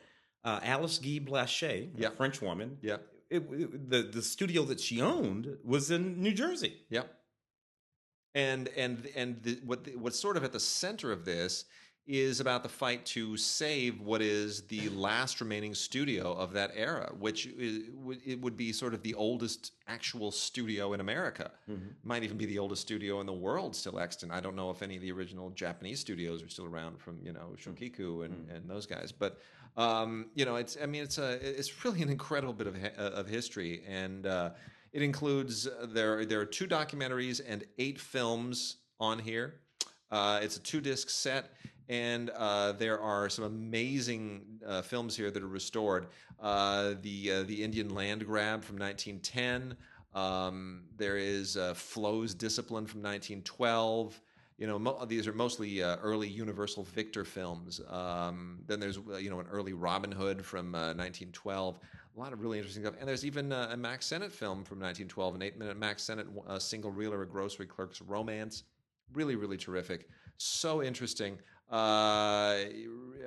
[0.44, 2.08] uh, Alice Guy Blaché, Yeah.
[2.08, 2.76] a French woman.
[2.82, 2.98] Yeah,
[3.30, 6.76] It, it- the the studio that she owned was in New Jersey.
[6.90, 7.04] yeah.
[8.34, 11.64] And and and the, what the, what's sort of at the center of this
[12.08, 17.12] is about the fight to save what is the last remaining studio of that era,
[17.18, 21.50] which is, would- it would be sort of the oldest actual studio in America.
[22.02, 24.32] Might even be the oldest studio in the world still extant.
[24.32, 27.32] I don't know if any of the original Japanese studios are still around from you
[27.34, 29.38] know Shochiku and, and those guys, but
[29.76, 33.28] um, you know it's I mean it's a it's really an incredible bit of of
[33.28, 34.26] history and.
[34.26, 34.50] Uh,
[34.94, 39.60] it includes uh, there there are two documentaries and eight films on here.
[40.10, 41.52] Uh, it's a two disc set,
[41.88, 46.08] and uh, there are some amazing uh, films here that are restored.
[46.40, 49.76] Uh, the uh, the Indian land grab from 1910.
[50.14, 54.20] Um, there is uh, Flo's Discipline from 1912.
[54.58, 57.80] You know, mo- these are mostly uh, early Universal Victor films.
[57.88, 61.78] Um, then there's you know an early Robin Hood from uh, 1912.
[62.16, 62.96] A lot of really interesting stuff.
[62.98, 66.26] And there's even a Mack Sennett film from 1912, an eight-minute Mack Sennett
[66.58, 68.64] single reeler, a grocery clerk's romance.
[69.12, 70.08] Really, really terrific.
[70.36, 71.38] So interesting.
[71.70, 72.64] Uh,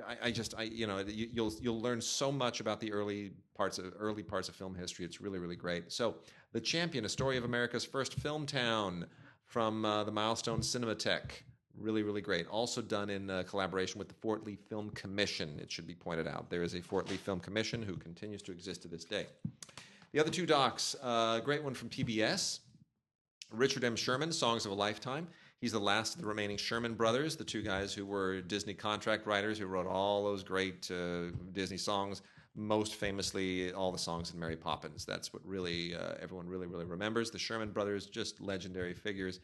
[0.06, 3.32] I, I just, I you know, you, you'll you'll learn so much about the early
[3.54, 5.04] parts of early parts of film history.
[5.04, 5.92] It's really, really great.
[5.92, 6.16] So,
[6.52, 9.06] The Champion: A Story of America's First Film Town
[9.46, 11.44] from uh, the Milestone Cinematheque.
[11.78, 12.46] Really, really great.
[12.48, 15.58] Also done in uh, collaboration with the Fort Lee Film Commission.
[15.60, 18.52] It should be pointed out there is a Fort Lee Film Commission who continues to
[18.52, 19.26] exist to this day.
[20.12, 22.58] The other two docs, uh, great one from PBS.
[23.50, 23.96] Richard M.
[23.96, 25.28] Sherman, Songs of a Lifetime.
[25.62, 29.28] He's the last of the remaining Sherman brothers, the two guys who were Disney contract
[29.28, 32.22] writers who wrote all those great uh, Disney songs.
[32.56, 35.04] Most famously, all the songs in Mary Poppins.
[35.04, 37.30] That's what really uh, everyone really, really remembers.
[37.30, 39.38] The Sherman brothers, just legendary figures.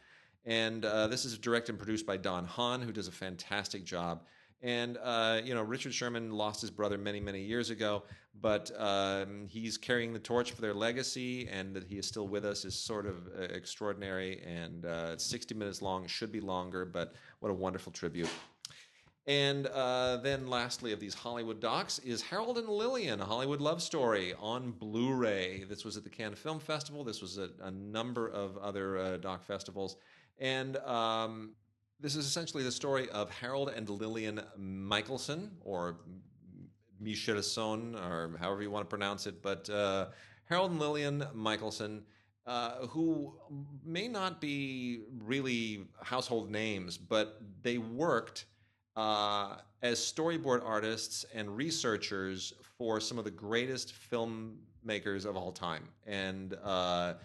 [0.45, 4.23] And uh, this is directed and produced by Don Hahn, who does a fantastic job.
[4.61, 8.03] And uh, you know, Richard Sherman lost his brother many, many years ago,
[8.41, 12.45] but um, he's carrying the torch for their legacy, and that he is still with
[12.45, 14.41] us is sort of uh, extraordinary.
[14.45, 18.29] And uh, it's 60 minutes long, should be longer, but what a wonderful tribute.
[19.27, 23.79] And uh, then, lastly, of these Hollywood docs is Harold and Lillian, a Hollywood love
[23.79, 25.65] story on Blu ray.
[25.69, 27.03] This was at the Cannes Film Festival.
[27.03, 29.97] This was at a number of other uh, doc festivals.
[30.39, 31.51] And um,
[31.99, 35.97] this is essentially the story of Harold and Lillian Michelson, or
[36.99, 39.41] Michelson, or however you want to pronounce it.
[39.41, 40.07] But uh,
[40.45, 42.03] Harold and Lillian Michelson,
[42.45, 43.33] uh, who
[43.83, 48.45] may not be really household names, but they worked
[48.95, 55.89] uh, as storyboard artists and researchers for some of the greatest filmmakers of all time.
[56.07, 57.15] And uh,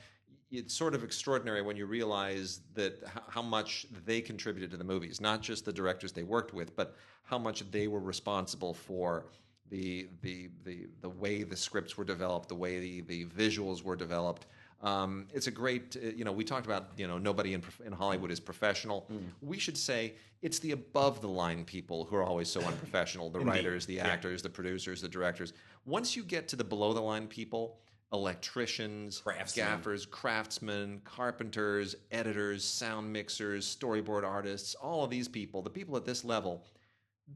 [0.58, 5.20] it's sort of extraordinary when you realize that how much they contributed to the movies,
[5.20, 9.26] not just the directors they worked with, but how much they were responsible for
[9.70, 13.96] the the the the way the scripts were developed, the way the the visuals were
[13.96, 14.46] developed.
[14.82, 17.92] Um, it's a great, uh, you know, we talked about, you know, nobody in, in
[17.92, 19.08] Hollywood is professional.
[19.40, 20.12] We should say
[20.42, 24.42] it's the above the line people who are always so unprofessional the writers, the actors,
[24.42, 25.54] the producers, the directors.
[25.86, 27.78] Once you get to the below the line people,
[28.14, 29.66] electricians, Craftsmen.
[29.66, 36.04] gaffers, craftsmen, carpenters, editors, sound mixers, storyboard artists, all of these people, the people at
[36.04, 36.64] this level,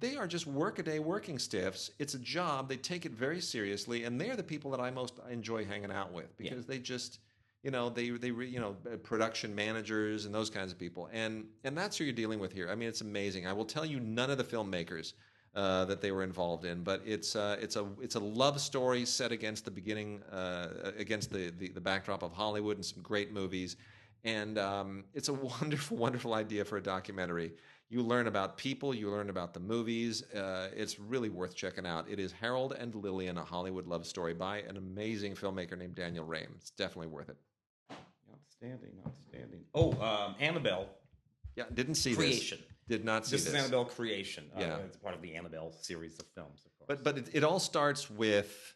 [0.01, 1.91] they are just workaday working stiffs.
[1.99, 2.69] It's a job.
[2.69, 6.13] They take it very seriously, and they're the people that I most enjoy hanging out
[6.13, 7.21] with because they just,
[7.63, 11.09] you know, they they re- you know uh, production managers and those kinds of people,
[11.13, 12.69] and and that's who you're dealing with here.
[12.71, 13.47] I mean, it's amazing.
[13.47, 15.15] I will tell you none of the filmmakers
[15.55, 19.05] uh, that they were involved in, but it's uh, it's a it's a love story
[19.05, 23.33] set against the beginning uh, against the, the the backdrop of Hollywood and some great
[23.33, 23.77] movies,
[24.25, 27.53] and um, it's a wonderful wonderful idea for a documentary.
[27.91, 30.23] You learn about people, you learn about the movies.
[30.35, 32.07] Uh, it's really worth checking out.
[32.07, 36.27] It is Harold and Lillian, a Hollywood love story by an amazing filmmaker named Daniel
[36.27, 36.49] Raim.
[36.57, 37.39] It's definitely worth it.
[38.31, 39.61] Outstanding, outstanding.
[39.75, 40.91] Oh, um, Annabelle
[41.57, 42.59] Yeah, didn't see Creation.
[42.59, 42.67] this.
[42.89, 43.55] Did not see This this.
[43.55, 44.45] is Annabelle Creation.
[44.57, 44.77] Uh, Yeah.
[44.79, 46.87] It's part of the Annabelle series of films, of course.
[46.89, 48.75] But but it, it all starts with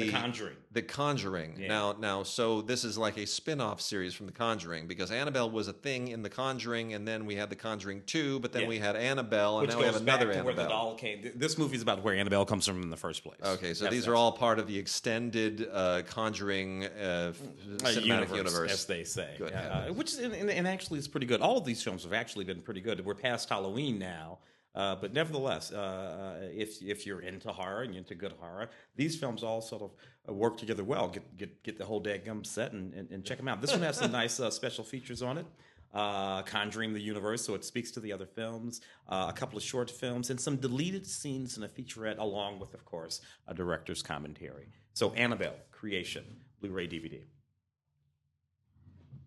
[0.00, 0.56] The Conjuring.
[0.72, 1.56] The Conjuring.
[1.58, 1.68] Yeah.
[1.68, 5.68] Now, now, so this is like a spin-off series from The Conjuring because Annabelle was
[5.68, 8.68] a thing in The Conjuring, and then we had The Conjuring Two, but then Yeah.
[8.68, 10.68] we had Annabelle, and Which now we have another to where the Annabelle.
[10.68, 11.30] doll came.
[11.34, 13.38] This movie is about where Annabelle comes from in the first place.
[13.44, 17.32] Okay, so That's- these are all part of the extended uh, Conjuring uh,
[17.78, 18.72] cinematic universe.
[18.72, 19.34] as they say.
[19.38, 21.40] Good Uh, which is, and, and- and actually is pretty good.
[21.40, 23.04] All of these films have actually been pretty good.
[23.04, 24.38] We're past Halloween now,
[24.74, 28.70] uh, but nevertheless, uh, uh, if if you're into horror and you're into good horror,
[28.96, 29.90] these films all sort of
[30.28, 31.08] uh, work together well.
[31.08, 33.60] Get get get the whole dadgum set and, and, and check them out.
[33.60, 35.46] This one has some nice uh, special features on it.
[35.94, 38.80] Uh, conjuring the universe, so it speaks to the other films.
[39.10, 42.72] Uh, a couple of short films and some deleted scenes in a featurette, along with,
[42.72, 44.68] of course, a director's commentary.
[44.94, 46.24] So, Annabelle, Creation,
[46.62, 47.20] Blu-ray DVD.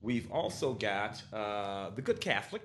[0.02, 2.64] We've also got uh, The Good Catholic,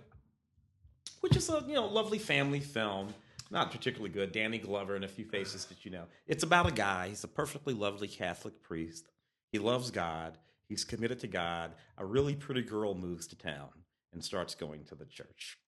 [1.21, 3.09] which is a you know lovely family film.
[3.53, 4.31] Not particularly good.
[4.31, 6.05] Danny Glover and a few faces that you know.
[6.29, 7.09] It's about a guy.
[7.09, 9.09] He's a perfectly lovely Catholic priest.
[9.51, 10.39] He loves God.
[10.69, 11.73] He's committed to God.
[11.99, 13.71] A really pretty girl moves to town
[14.13, 15.59] and starts going to the church.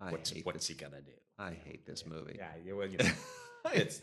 [0.00, 0.78] I What's what's this.
[0.78, 1.12] he gonna do?
[1.38, 2.36] I hate this movie.
[2.38, 3.10] Yeah, yeah, well, you know,
[3.74, 4.00] it's,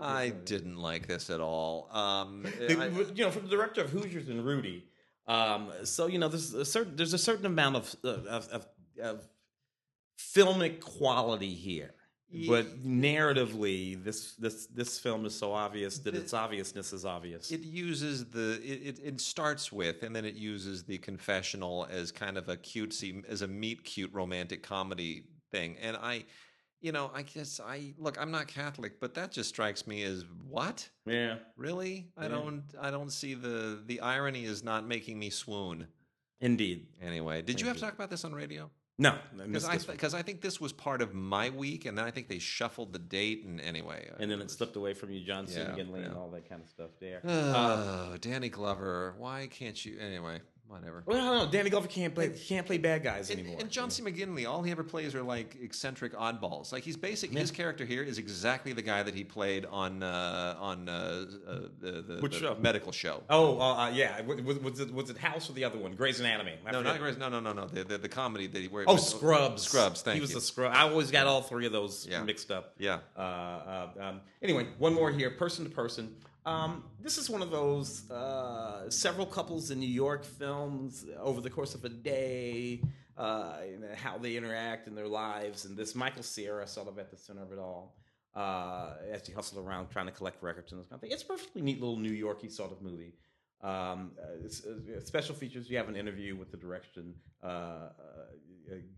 [0.00, 1.88] I didn't like this at all.
[1.92, 4.84] Um, The- I- you know, from the director of Hoosiers and Rudy.
[5.26, 8.68] Um, so you know, there's a certain there's a certain amount of of, of,
[9.00, 9.28] of
[10.34, 11.94] filmic quality here,
[12.30, 17.04] Ye- but narratively, this this this film is so obvious that The- its obviousness is
[17.04, 17.50] obvious.
[17.50, 22.10] it uses the it, it, it starts with and then it uses the confessional as
[22.12, 25.76] kind of a cutesy as a meet cute romantic comedy thing.
[25.82, 26.24] And i
[26.80, 30.24] you know i guess i look i'm not catholic but that just strikes me as
[30.48, 30.88] what?
[31.06, 32.08] Yeah, really?
[32.16, 32.28] I Yeah.
[32.28, 35.86] don't i don't see the the irony is not making me swoon.
[36.40, 36.88] Indeed.
[37.00, 40.14] anyway did you have to talk about this on radio No, because missed I because
[40.14, 42.98] I think this was part of my week, and then I think they shuffled the
[42.98, 45.58] date, and anyway, and then it was- slipped away from you, John C.
[45.58, 47.20] Yeah, McGinley, and all that kind of stuff there.
[47.26, 49.14] Uh, Oh, Danny Glover.
[49.18, 49.98] Why can't you?
[49.98, 50.40] Anyway,
[50.72, 51.02] whatever.
[51.06, 51.50] well, I don't know.
[51.52, 53.58] Danny Glover can't play can't play bad guys And, anymore.
[53.60, 54.02] and John C.
[54.02, 56.72] McGinley, all he ever plays are like eccentric oddballs.
[56.72, 57.30] Like he's basic.
[57.30, 61.54] His character here is exactly the guy that he played on uh, on uh, uh,
[61.80, 62.56] the, the, Which the show?
[62.60, 63.22] medical show.
[63.30, 64.20] Oh, uh, uh, yeah.
[64.22, 65.94] Was, was, was it was it House or the other one?
[65.94, 66.54] Grey's Anatomy.
[66.66, 66.92] I No, forget.
[66.94, 67.16] not Grace.
[67.18, 67.66] No, no, no, no.
[67.66, 69.62] The the, the comedy that he where Oh, Scrubs.
[69.62, 70.02] Scrubs.
[70.02, 70.36] Thank he was you.
[70.36, 70.72] the Scrub.
[70.74, 72.22] I always got all three of those Yeah.
[72.22, 72.74] mixed up.
[72.78, 72.98] yeah.
[73.16, 76.14] Uh, uh, um, anyway, one more here, person to person.
[76.44, 81.50] Um, this is one of those uh, several couples in New York films over the
[81.50, 82.82] course of a day,
[83.16, 83.58] uh,
[83.94, 87.42] how they interact in their lives, and this Michael Cera sort of at the center
[87.42, 87.96] of it all.
[88.34, 91.10] Uh, as he hustled around trying to collect records and this kind of thing.
[91.10, 93.12] It's a perfectly neat little New Yorky sort of movie.
[93.60, 95.68] Um, uh, uh, special features.
[95.68, 97.90] You have an interview with the direction, uh,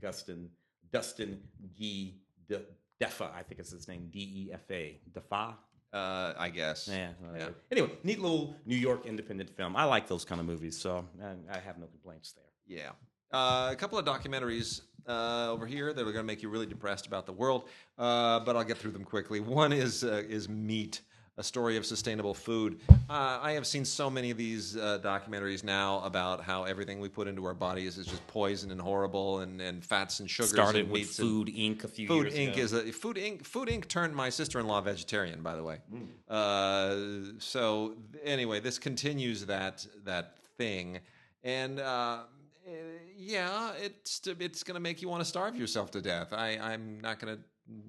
[0.00, 0.50] Gustin,
[0.92, 1.40] Dustin
[1.76, 2.14] De,
[2.48, 5.54] Defa, I think it's his name, D E F A, Defa.
[5.94, 6.88] Uh, I guess.
[6.90, 7.50] Yeah, Yeah.
[7.70, 9.76] Anyway, neat little New York independent film.
[9.76, 12.44] I like those kind of movies, so I, I have no complaints there.
[12.66, 12.90] Yeah.
[13.32, 16.66] Uh, a couple of documentaries uh, over here that are going to make you really
[16.66, 19.38] depressed about the world, uh, but I'll get through them quickly.
[19.38, 21.02] One is uh, is Meat,
[21.36, 22.78] a story of sustainable food.
[23.10, 27.08] Uh, I have seen so many of these uh, documentaries now about how everything we
[27.08, 30.50] put into our bodies is just poison and horrible, and, and fats and sugars.
[30.50, 31.84] Started and with Food Inc.
[31.84, 32.52] a few Food years Inc.
[32.52, 32.62] ago.
[32.62, 33.44] is a Food Inc.
[33.44, 33.88] Food Inc.
[33.88, 35.78] turned my sister-in-law vegetarian, by the way.
[35.92, 36.06] Mm.
[36.28, 41.00] Uh, so anyway, this continues that that thing,
[41.42, 42.20] and uh,
[42.66, 42.70] eh,
[43.16, 46.32] yeah, it's it's going to make you want to starve yourself to death.
[46.32, 47.42] I I'm not going to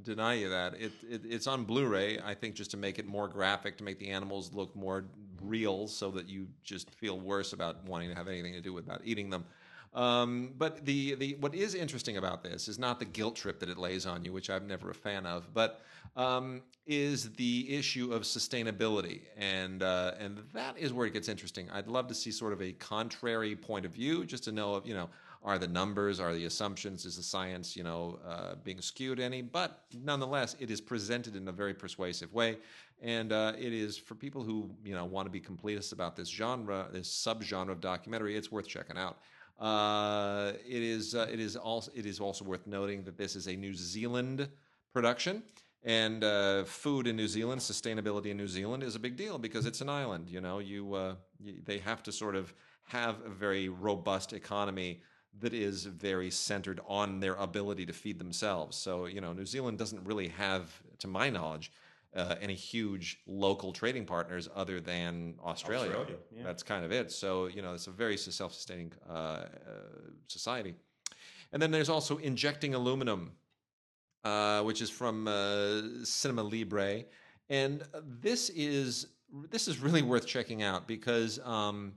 [0.04, 0.74] deny you that.
[0.76, 2.20] It, it it's on Blu-ray.
[2.20, 5.06] I think just to make it more graphic, to make the animals look more
[5.42, 8.86] real, so that you just feel worse about wanting to have anything to do with
[8.86, 9.46] about eating them.
[9.94, 13.70] Um, but the, the what is interesting about this is not the guilt trip that
[13.70, 15.82] it lays on you, which I'm never a fan of, but
[16.18, 21.70] um, is the issue of sustainability, and uh, and that is where it gets interesting.
[21.72, 24.86] I'd love to see sort of a contrary point of view, just to know if
[24.86, 25.10] you know
[25.46, 29.44] are the numbers, are the assumptions, is the science you know uh, being skewed any?
[29.44, 32.58] But nonetheless, it is presented in a very persuasive way,
[33.02, 36.28] and uh, it is for people who you know want to be completists about this
[36.28, 38.36] genre, this subgenre of documentary.
[38.36, 39.20] It's worth checking out.
[39.60, 43.48] Uh, it is uh, it is also it is also worth noting that this is
[43.48, 44.50] a New Zealand
[44.94, 45.44] production,
[45.84, 49.68] and uh, food in New Zealand, sustainability in New Zealand is a big deal because
[49.68, 50.28] it's an island.
[50.28, 52.52] You know, you, uh, you they have to sort of
[52.86, 55.02] have a very robust economy
[55.40, 58.78] that is very centered on their ability to feed themselves.
[58.78, 61.72] So you know, New Zealand doesn't really have, to my knowledge.
[62.16, 65.90] Uh, any huge local trading partners other than Australia.
[65.90, 66.44] Australia, yeah.
[66.44, 67.12] That's kind of it.
[67.12, 69.48] So you know, it's a very self-sustaining uh, uh,
[70.30, 70.76] society.
[71.52, 73.34] And then there's also injecting aluminum,
[74.24, 77.04] uh, which is from uh, Cinema Libre,
[77.50, 79.08] and this is
[79.50, 81.94] this is really worth checking out because um,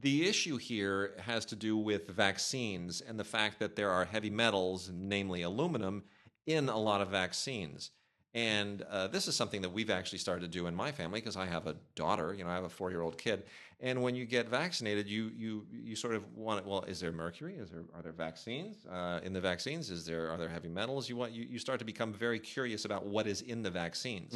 [0.00, 4.30] the issue here has to do with vaccines and the fact that there are heavy
[4.30, 6.04] metals, namely aluminum,
[6.46, 7.90] in a lot of vaccines.
[8.34, 11.36] And uh, this is something that we've actually started to do in my family because
[11.36, 12.34] I have a daughter.
[12.34, 13.44] You know, I have a four-year-old kid,
[13.78, 16.66] and when you get vaccinated, you you you sort of want.
[16.66, 17.54] Well, is there mercury?
[17.54, 19.88] Is there are there vaccines uh, in the vaccines?
[19.88, 21.08] Is there are there heavy metals?
[21.08, 24.34] You want you, you start to become very curious about what is in the vaccines,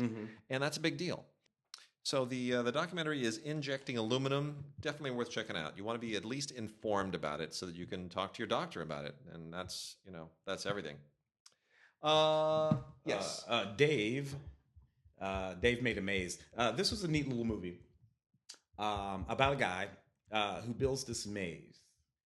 [0.49, 1.25] and that's a big deal.
[2.09, 4.65] So the uh, the documentary is injecting aluminum.
[4.81, 5.77] Definitely worth checking out.
[5.77, 8.39] You want to be at least informed about it so that you can talk to
[8.39, 10.97] your doctor about it, and that's you know that's everything.
[12.03, 13.45] Uh, yes.
[13.47, 14.35] Uh, uh, Dave.
[15.21, 16.39] Uh, Dave made a maze.
[16.57, 17.79] Uh, this was a neat little movie
[18.79, 19.89] um, about a guy
[20.33, 21.83] uh, who builds this maze.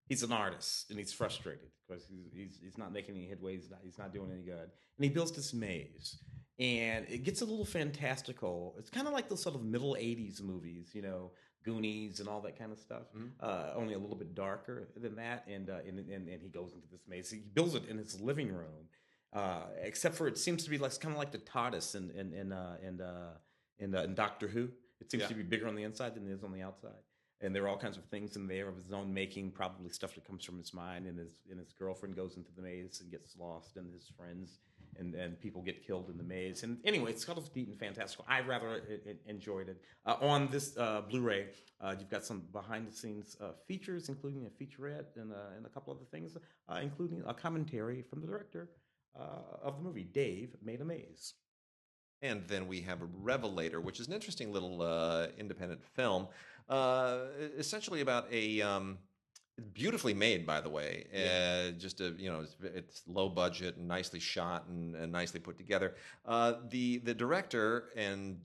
[0.07, 3.57] He's an artist and he's frustrated because he's, he's, he's not making any headway.
[3.57, 4.71] He's not, he's not doing any good.
[4.99, 6.19] And he builds this maze.
[6.63, 8.75] And it gets a little fantastical.
[8.79, 11.33] It's kind of like those sort of middle 80s movies, you know,
[11.65, 13.03] Goonies and all that kind of stuff.
[13.41, 15.45] Uh, only a little bit darker than that.
[15.49, 17.31] And, uh, and, and, and he goes into this maze.
[17.31, 18.89] He builds it in his living room.
[19.33, 22.35] Uh, except for it seems to be like kind of like the TARDIS in in
[22.35, 23.31] in uh, in, uh,
[23.79, 24.69] in, uh, in Doctor Who.
[25.01, 25.29] It seems Yeah.
[25.29, 27.03] to be bigger on the inside than it is on the outside,
[27.41, 30.15] and there are all kinds of things in there of his own making, probably stuff
[30.17, 31.07] that comes from his mind.
[31.07, 34.59] And his and his girlfriend goes into the maze and gets lost, and his friends
[34.99, 36.63] and and people get killed in the maze.
[36.63, 38.25] And anyway, it's neat and fantastical.
[38.29, 39.81] I rather e- e- enjoyed it.
[40.07, 41.49] Uh, on this uh, Blu-ray,
[41.81, 45.93] uh, you've got some behind-the-scenes uh, features, including a featurette and uh, and a couple
[45.93, 46.37] other things,
[46.69, 48.71] uh, including a commentary from the director
[49.19, 50.05] uh, of the movie.
[50.05, 51.35] Dave made a maze.
[52.21, 56.29] And then we have Revelator, which is an interesting little uh, independent film,
[56.69, 57.19] uh,
[57.59, 58.99] essentially about a um,
[59.73, 61.07] beautifully made, by the way.
[61.15, 65.41] Uh, just a you know, it's, it's low budget and nicely shot and, and nicely
[65.41, 65.95] put together.
[66.27, 68.39] Uh, the the director and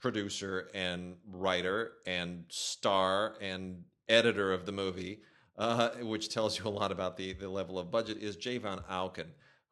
[0.00, 5.20] producer and writer and star and editor of the movie,
[5.58, 9.26] uh, which tells you a lot about the the level of budget, is Javon Auken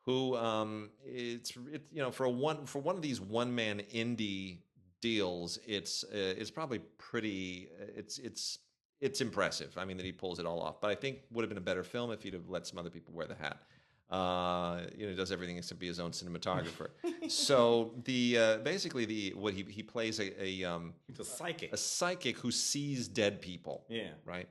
[0.05, 3.81] who um, it's it, you know for a one for one of these one man
[3.95, 4.59] indie
[5.01, 6.09] deals, it's uh,
[6.39, 8.59] it's probably pretty it's it's
[9.03, 9.77] it's impressive.
[9.77, 11.61] I mean that he pulls it all off, but I think would have been a
[11.61, 13.59] better film if he'd have let some other people wear the hat.
[14.09, 16.91] Uh, you know, he does everything except be his own cinematographer.
[17.29, 21.73] so the uh, basically the what he he plays a a, um, a psychic.
[21.73, 24.11] a psychic who sees dead people yeah.
[24.25, 24.49] right?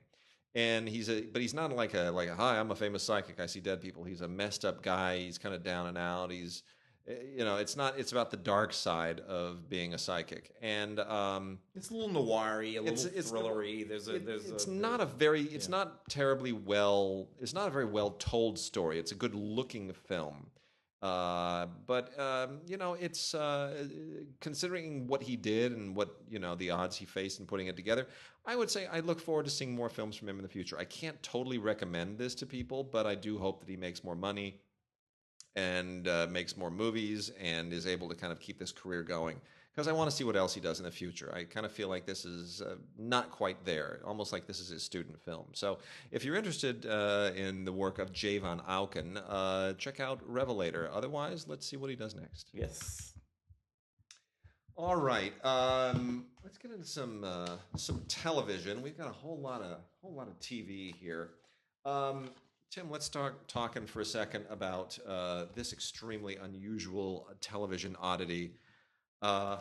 [0.54, 3.40] And he's a, but he's not like a like a hi, I'm a famous psychic.
[3.40, 4.04] I see dead people.
[4.04, 5.18] He's a messed up guy.
[5.18, 6.30] He's kind of down and out.
[6.30, 6.64] He's,
[7.08, 7.98] you know, it's not.
[7.98, 10.52] It's about the dark side of being a psychic.
[10.62, 13.88] And um, It's a little noir a little It's- it's- thrillery.
[13.88, 15.44] There's a it- there's it's a, not a very.
[15.44, 17.28] It's not terribly well.
[17.40, 19.00] It's not a very well told story.
[19.00, 20.52] It's a good looking film.
[21.02, 23.88] Uh, but um, you know, it's uh,
[24.40, 27.76] considering what he did and what you know the odds he faced in putting it
[27.76, 28.08] together.
[28.46, 30.78] I would say I look forward to seeing more films from him in the future.
[30.78, 34.16] I can't totally recommend this to people, but I do hope that he makes more
[34.16, 34.60] money
[35.56, 39.40] and uh, makes more movies and is able to kind of keep this career going
[39.74, 41.34] because I want to see what else he does in the future.
[41.34, 44.70] I kind of feel like this is uh, not quite there, almost like this is
[44.70, 45.46] his student film.
[45.54, 45.80] So
[46.12, 50.90] if you're interested uh, in the work of Javon Auken, uh, check out Revelator.
[50.92, 52.50] Otherwise, let's see what he does next.
[52.54, 53.14] yes.
[54.78, 58.82] All right, um, let's get into some uh, some television.
[58.82, 61.32] We've got a whole lot of whole lot of TV here.
[61.86, 62.30] Um,
[62.72, 68.54] Tim, let's start talking for a second about uh, this extremely unusual television oddity.
[69.22, 69.58] Uh,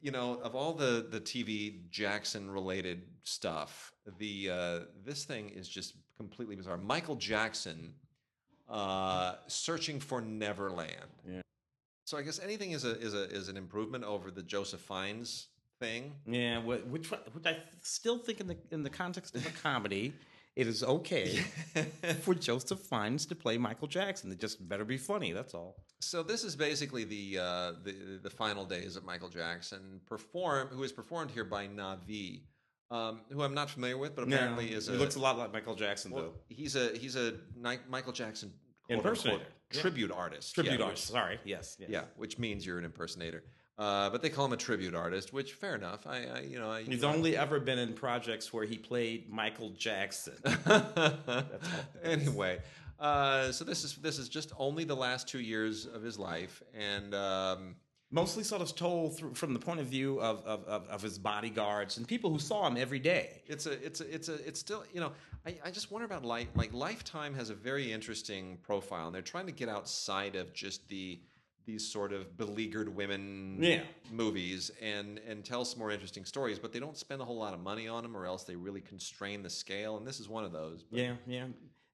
[0.00, 5.68] you know, of all the the TV Jackson related stuff, the uh, this thing is
[5.68, 6.78] just completely bizarre.
[6.78, 7.92] Michael Jackson
[8.68, 10.94] uh, searching for Neverland.
[11.28, 11.40] Yeah.
[12.04, 15.48] So I guess anything is a is a is an improvement over the Joseph Fiennes
[15.80, 16.12] thing.
[16.24, 17.12] Yeah, which which
[17.44, 20.14] I still think in the in the context of a comedy,
[20.60, 21.28] it is okay
[22.22, 24.30] for Joseph Fiennes to play Michael Jackson.
[24.30, 25.32] It just better be funny.
[25.32, 25.76] That's all.
[26.00, 30.82] So this is basically the uh, the the final days of Michael Jackson perform, who
[30.82, 32.42] is performed here by Navi,
[32.90, 35.52] um, who I'm not familiar with, but apparently is he a looks a lot like
[35.52, 36.34] Michael Jackson well, though.
[36.48, 38.52] he's a he's a Ni- Michael Jackson
[38.88, 39.38] Impersonator.
[39.38, 39.80] quote-unquote Yeah.
[39.80, 41.06] tribute artist, Tribute yeah, artist.
[41.06, 41.38] Sorry.
[41.44, 41.76] Yes.
[41.78, 41.88] yes.
[41.90, 43.44] yeah, which means you're an impersonator.
[43.80, 46.06] Uh, but they call him a tribute artist, which fair enough.
[46.06, 49.70] I, I you know I, He's only ever been in projects where he played Michael
[49.70, 50.34] Jackson.
[52.04, 52.58] anyway,
[52.98, 56.62] uh, so this is this is just only the last two years of his life,
[56.74, 57.76] and um,
[58.12, 61.16] Mostly sort of told through, from the point of view of, of, of, of his
[61.16, 63.40] bodyguards and people who saw him every day.
[63.46, 65.12] it's a it's a it's a it's still you know
[65.46, 69.22] I, I just wonder about life like Lifetime has a very interesting profile, and they're
[69.22, 71.20] trying to get outside of just the
[71.70, 73.82] these sort of beleaguered women Yeah.
[74.10, 77.54] movies and and tell some more interesting stories, but they don't spend a whole lot
[77.54, 79.96] of money on them, or else they really constrain the scale.
[79.96, 80.82] And this is one of those.
[80.82, 81.46] But Yeah, yeah.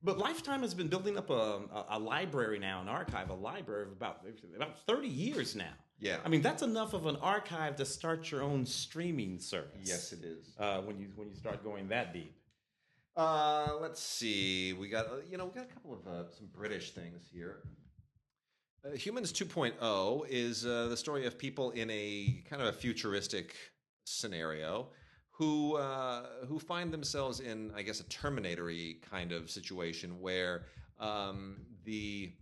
[0.03, 1.35] But Lifetime has been building up a,
[1.73, 4.21] a, a library now, an archive, a library of about
[4.55, 5.73] about thirty years now.
[5.99, 6.19] Yeah.
[6.25, 9.89] I mean that's enough of an archive to start your own streaming service.
[9.93, 10.55] yes, it is.
[10.59, 12.33] Uh, when you when you start going that deep.
[13.17, 14.75] Uh, let's see.
[14.75, 17.63] We got uh, you know we got a couple of uh, some British things here.
[18.85, 23.55] Uh, Humans 2.0 is uh, the story of people in a kind of a futuristic
[24.05, 24.89] scenario
[25.31, 30.67] who uh, who find themselves in I guess a Terminatory kind of situation where
[30.99, 32.33] um, the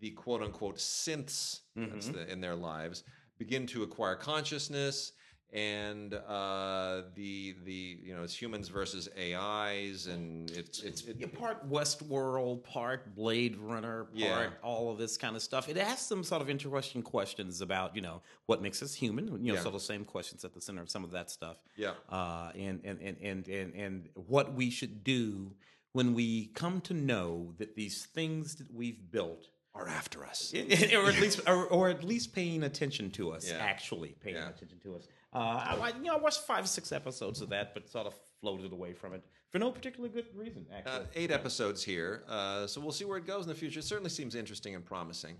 [0.00, 3.04] the quote unquote synths that's the, in their lives
[3.38, 5.12] begin to acquire consciousness
[5.54, 11.28] and uh, the the you know it's humans versus AIs and it's it's it, Yeah,
[11.32, 14.48] part Westworld, part Blade Runner, part Yeah.
[14.62, 15.68] all of this kind of stuff.
[15.68, 19.26] It asks some sort of interesting questions about, you know, what makes us human.
[19.28, 19.60] You know, Yeah.
[19.62, 21.58] sort of the same questions at the center of some of that stuff.
[21.76, 25.52] yeah Uh, and, and, and, and, and, and what we should do
[25.92, 30.52] when we come to know that these things that we've built are after us.
[30.94, 33.58] or at least or, or at least paying attention to us Yeah.
[33.58, 34.48] actually paying Yeah.
[34.48, 37.74] attention to us uh, I, you know, I watched five or six episodes of that,
[37.74, 40.66] but sort of floated away from it for no particular good reason.
[40.72, 43.80] Actually, Uh, eight episodes here, uh, so we'll see where it goes in the future.
[43.80, 45.36] It certainly seems interesting and promising.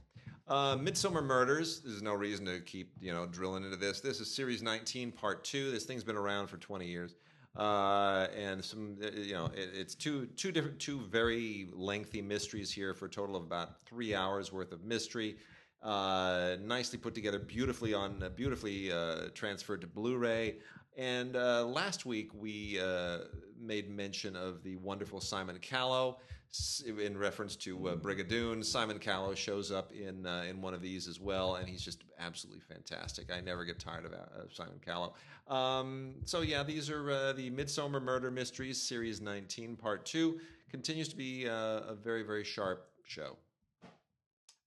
[0.47, 1.81] Uh, Midsomer Murders.
[1.81, 4.01] There's no reason to keep you know drilling into this.
[4.01, 5.71] This is series 19, part two.
[5.71, 7.15] This thing's been around for 20 years,
[7.57, 12.71] uh, and some uh, you know it, it's two two different two very lengthy mysteries
[12.71, 15.37] here for a total of about three hours worth of mystery.
[15.85, 20.57] Uh, nicely put together, beautifully on, uh, beautifully uh, transferred to Blu-ray.
[20.97, 23.19] And uh, last week we uh,
[23.61, 26.21] made mention of the wonderful Simon Callow
[26.87, 28.65] in reference to uh, Brigadoon.
[28.65, 32.63] Simon Callow shows up in in one of these as well, and he's just absolutely
[32.63, 33.31] fantastic.
[33.31, 35.15] I never get tired of Simon Callow.
[35.49, 40.39] Um, so yeah, these are the Midsomer Murder Mysteries, Series 19, Part Two.
[40.71, 43.37] Continues to be a very very sharp show.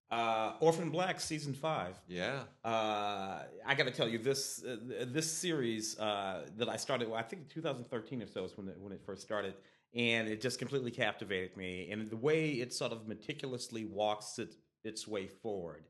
[0.10, 2.00] Uh, Orphan Black season five.
[2.08, 2.44] Yeah.
[2.64, 4.78] Uh, I got to tell you this uh,
[5.08, 7.10] this series uh, that I started.
[7.10, 9.56] Well, I think 2013 or so is when it, when it first started,
[9.94, 11.90] and it just completely captivated me.
[11.92, 15.84] And the way it sort of meticulously walks it, its way forward,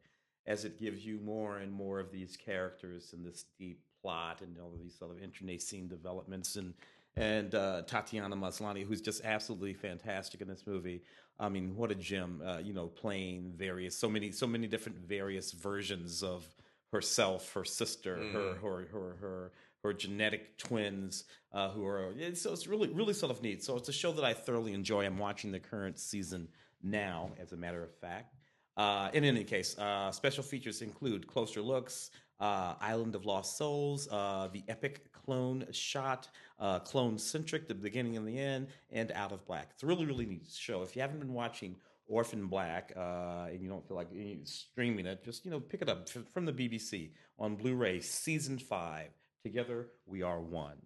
[0.48, 4.58] as it gives you more and more of these characters and this deep plot and
[4.60, 6.74] all of these sort of internecine developments and
[7.18, 11.02] and uh, Tatiana Maslany, who's just absolutely fantastic in this movie.
[11.40, 12.42] I mean, what a gem!
[12.46, 16.46] Uh, you know, playing various, so many, so many different various versions of
[16.92, 19.52] herself, her sister, her, her, her, her,
[19.84, 22.14] her genetic twins, uh, who are.
[22.34, 23.64] So it's really, really sort of neat.
[23.64, 25.06] So it's a show that I thoroughly enjoy.
[25.06, 26.48] I'm watching the current season
[26.82, 28.36] now, as a matter of fact.
[28.78, 34.08] Uh, in any case, uh, special features include closer looks, uh, Island of Lost Souls,
[34.12, 39.34] uh, the epic clone shot, uh, clone centric, the beginning and the end, and Out
[39.34, 39.70] of Black.
[39.74, 40.84] It's a really, really neat show.
[40.84, 41.76] If you haven't been watching
[42.08, 44.08] Orphan Black uh, and you don't feel like
[44.46, 49.10] streaming it, just you know pick it up from the BBC on Blu-ray, season five.
[49.44, 50.78] Together we are one.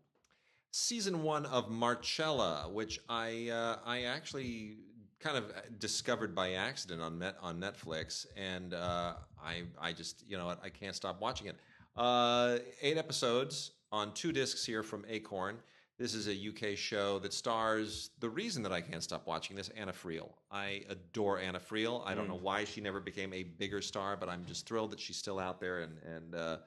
[0.72, 4.78] season one of Marcella, which I uh, I actually
[5.20, 9.14] kind of discovered by accident on Met on Netflix, and uh,
[9.44, 11.58] I I just you know I can't stop watching it.
[11.96, 15.58] Uh, eight episodes on two discs here from Acorn.
[15.98, 19.70] This is a UK show that stars the reason that I can't stop watching this
[19.70, 20.30] Anna Friel.
[20.50, 22.02] I adore Anna Friel.
[22.06, 25.00] I don't know why she never became a bigger star, but I'm just thrilled that
[25.00, 26.58] she's still out there and and uh,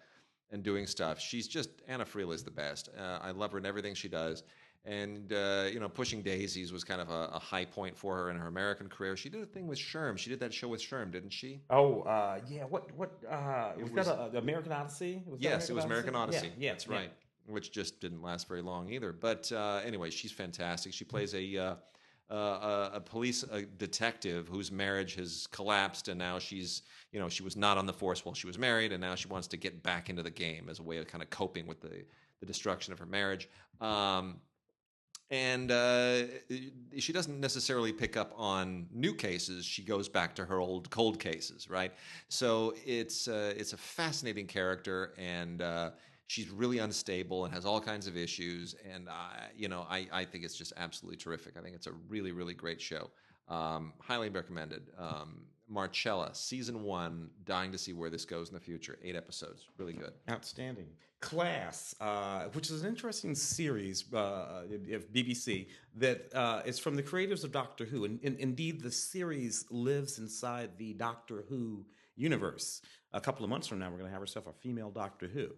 [0.52, 1.18] and doing stuff.
[1.18, 2.90] She's just Anna Friel is the best.
[2.96, 4.44] Uh, I love her in everything she does.
[4.86, 8.30] And uh, you know, Pushing Daisies was kind of a, a high point for her
[8.30, 9.16] in her American career.
[9.16, 10.18] She did a thing with Sherm.
[10.18, 11.60] She did that show with Sherm, didn't she?
[11.70, 15.22] Oh uh, yeah, what what uh, was, was- that a, American Odyssey?
[15.26, 16.48] Was yes, it was American Odyssey.
[16.48, 16.96] Yeah, yeah, that's yeah.
[16.96, 17.12] right.
[17.46, 19.12] Which just didn't last very long either.
[19.12, 20.92] But uh, anyway, she's fantastic.
[20.92, 21.74] She plays a uh,
[22.30, 27.30] uh, a, a police a detective whose marriage has collapsed, and now she's you know
[27.30, 29.56] she was not on the force while she was married, and now she wants to
[29.56, 32.04] get back into the game as a way of kind of coping with the
[32.40, 33.48] the destruction of her marriage.
[33.80, 34.40] Um,
[35.30, 36.22] and uh,
[36.98, 39.64] she doesn't necessarily pick up on new cases.
[39.64, 41.92] She goes back to her old cold cases, right?
[42.28, 45.90] So it's uh, it's a fascinating character, and uh,
[46.26, 48.74] she's really unstable and has all kinds of issues.
[48.92, 51.56] And I, you know, I, I think it's just absolutely terrific.
[51.58, 53.10] I think it's a really really great show.
[53.48, 54.82] Um, highly recommended.
[54.98, 57.30] Um, Marcella, season one.
[57.44, 58.98] Dying to see where this goes in the future.
[59.02, 60.12] Eight episodes, really good.
[60.30, 60.86] Outstanding.
[61.20, 67.02] Class, uh, which is an interesting series uh, of BBC that uh, is from the
[67.02, 68.04] creators of Doctor Who.
[68.04, 71.86] And, and indeed, the series lives inside the Doctor Who
[72.16, 72.82] universe.
[73.12, 75.48] A couple of months from now, we're going to have ourselves a female Doctor Who.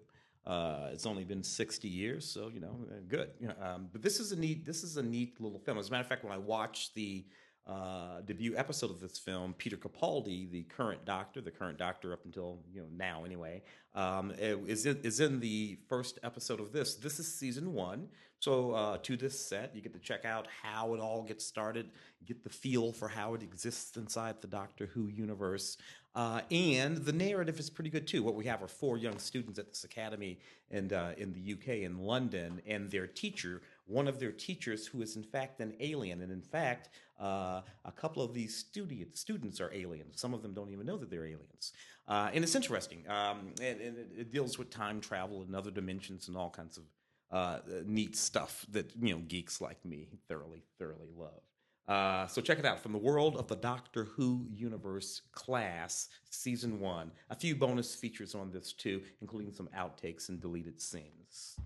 [0.47, 2.79] Uh, it's only been 60 years, so you know,
[3.09, 3.31] good.
[3.41, 4.65] You know, um, but this is a neat.
[4.65, 5.77] This is a neat little film.
[5.77, 7.25] As a matter of fact, when I watched the
[7.67, 12.25] uh, debut episode of this film, Peter Capaldi, the current Doctor, the current Doctor up
[12.25, 13.63] until you know now anyway,
[13.95, 16.95] um, is in, is in the first episode of this.
[16.95, 18.09] This is season one.
[18.39, 21.91] So uh, to this set, you get to check out how it all gets started,
[22.25, 25.79] get the feel for how it exists inside the Doctor Who universe,
[26.15, 28.23] uh, and the narrative is pretty good too.
[28.23, 30.39] What we have are four young students at this academy
[30.71, 35.03] in uh, in the UK in London, and their teacher, one of their teachers, who
[35.03, 36.91] is in fact an alien, and in fact,
[37.21, 40.21] uh, a couple of these student, students are aliens.
[40.21, 41.73] Some of them don't even know that they're aliens,
[42.09, 43.05] uh, and it's interesting.
[43.09, 46.77] Um, and, and it, it deals with time travel and other dimensions and all kinds
[46.77, 46.85] of
[47.31, 51.43] uh, neat stuff that you know geeks like me thoroughly thoroughly love.
[51.89, 56.81] Uh, so check it out from the world of the Doctor Who universe class season
[56.81, 57.13] one.
[57.31, 61.57] A few bonus features on this too, including some outtakes and deleted scenes.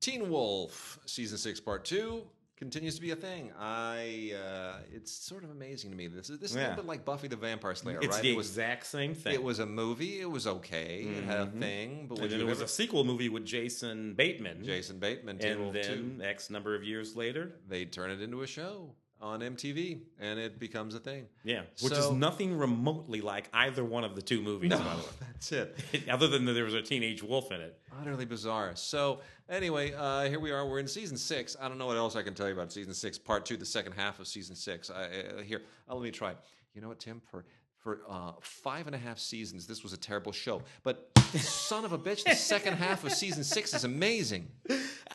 [0.00, 2.22] Teen Wolf season six part two
[2.60, 3.50] continues to be a thing.
[3.58, 6.06] I uh, it's sort of amazing to me.
[6.06, 8.22] This is this is a little bit like Buffy the Vampire Slayer, It's right?
[8.22, 9.32] the it was exact same thing.
[9.34, 10.20] it was a movie.
[10.20, 11.00] It was okay.
[11.18, 11.58] It had a Mhm.
[11.58, 14.62] thing, but and then there was ever- a sequel movie with Jason Bateman.
[14.64, 16.22] Jason Bateman, and then two.
[16.24, 20.58] X number of years later, They turn it into a show on MTV, and it
[20.58, 21.28] becomes a thing.
[21.44, 24.70] yeah, which So- is nothing remotely like either one of the two movies.
[24.70, 25.04] by the way.
[25.20, 25.76] that's it.
[26.08, 27.78] Other than that there was a teenage wolf in it.
[28.00, 28.74] Utterly bizarre.
[28.76, 30.66] So anyway, uh, here we are.
[30.66, 31.56] We're in season six.
[31.60, 33.66] I don't know what else I can tell you about season six, part two, the
[33.66, 34.90] second half of season six.
[34.90, 36.34] I, uh, here, uh, let me try.
[36.74, 37.20] You know what, Tim?
[37.30, 37.44] For
[37.78, 40.62] for uh, five and a half seasons, this was a terrible show.
[40.82, 44.48] But son of a bitch, the second half of season six is amazing.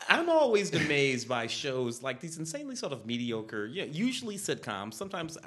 [0.09, 5.37] I'm always amazed by shows like these insanely sort of mediocre, yeah, usually sitcoms, sometimes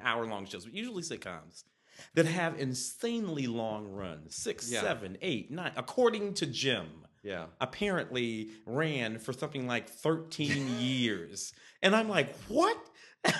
[0.00, 1.64] hour long shows, but usually sitcoms
[2.14, 4.80] that have insanely long runs six, Yeah.
[4.80, 6.86] seven, eight, nine, according to Jim.
[7.22, 7.46] Yeah.
[7.60, 11.52] Apparently ran for something like 13 years.
[11.82, 12.76] And I'm like, what?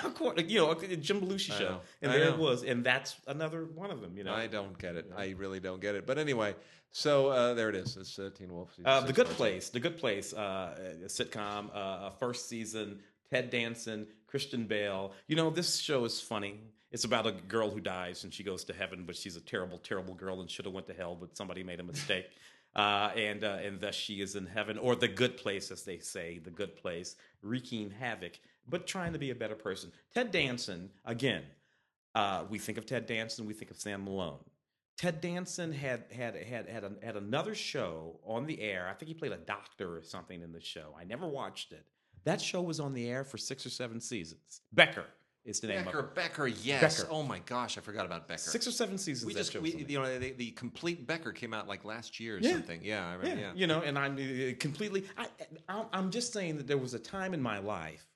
[0.47, 1.69] You know, a Jim Belushi I show.
[1.69, 1.81] know.
[2.01, 2.33] And I there know.
[2.35, 2.63] it was.
[2.63, 4.33] And that's another one of them, you know.
[4.33, 5.11] I don't get it.
[5.15, 6.07] I really don't get it.
[6.07, 6.55] But anyway,
[6.91, 7.97] so uh, there it is.
[7.97, 8.69] It's uh, Teen Wolf.
[8.71, 9.27] season Uh, the Good.
[9.27, 12.99] Place, The Good Place, uh, a sitcom, uh, first season.
[13.29, 15.11] Ted Danson, Kristen Bell.
[15.27, 16.61] You know, this show is funny.
[16.91, 19.79] It's about a girl who dies and she goes to heaven, but she's a terrible,
[19.79, 22.27] terrible girl and should have went to hell, but somebody made a mistake,
[22.75, 25.99] uh, and uh, and thus she is in heaven or the good place, as they
[25.99, 29.91] say, the good place, wreaking havoc, but trying to be a better person.
[30.13, 31.43] Ted Danson, again,
[32.15, 34.43] uh, we think of Ted Danson, we think of Sam Malone.
[34.97, 38.87] Ted Danson had had had had, an, had another show on the air.
[38.89, 40.95] I think he played a doctor or something in the show.
[40.99, 41.85] I never watched it.
[42.25, 44.61] That show was on the air for six or seven seasons.
[44.71, 45.05] Becker
[45.45, 46.15] is the name Becker, of it.
[46.15, 47.01] Becker, yes.
[47.01, 47.11] Becker.
[47.11, 48.39] Oh my gosh, I forgot about Becker.
[48.39, 49.25] Six or seven seasons.
[49.27, 52.39] we just, we, you know, the, the complete Becker came out like last year or
[52.39, 52.51] Yeah.
[52.53, 52.79] something.
[52.83, 53.41] Yeah, I yeah, remember.
[53.41, 53.51] Yeah.
[53.55, 55.05] you know, and I'm uh, completely.
[55.17, 55.27] I,
[55.67, 58.07] I, I'm just saying that there was a time in my life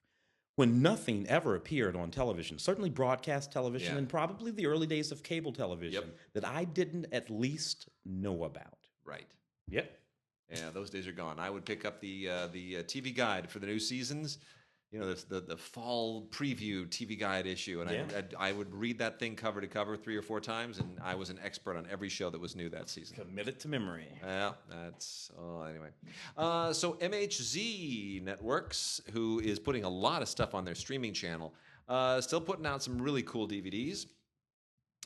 [0.56, 3.98] when nothing ever appeared on television, certainly broadcast television, Yeah.
[4.00, 6.18] and probably the early days of cable television, Yep.
[6.34, 8.88] that I didn't at least know about.
[9.06, 9.28] Right.
[9.70, 9.92] Yep.
[10.50, 11.40] Yeah, those days are gone.
[11.40, 14.38] I would pick up the uh, the uh, TV guide for the new seasons.
[14.92, 18.06] You know, the the, the fall preview TV guide issue, and Yeah.
[18.14, 20.98] I, I'd, I would read that thing cover to cover three or four times, and
[21.04, 23.18] I was an expert on every show that was new that season.
[23.18, 24.08] Commit it to memory.
[24.24, 25.90] Yeah, that's oh anyway.
[26.38, 31.54] Uh, so MHZ Networks, who is putting a lot of stuff on their streaming channel,
[31.90, 34.06] uh, still putting out some really cool DVDs.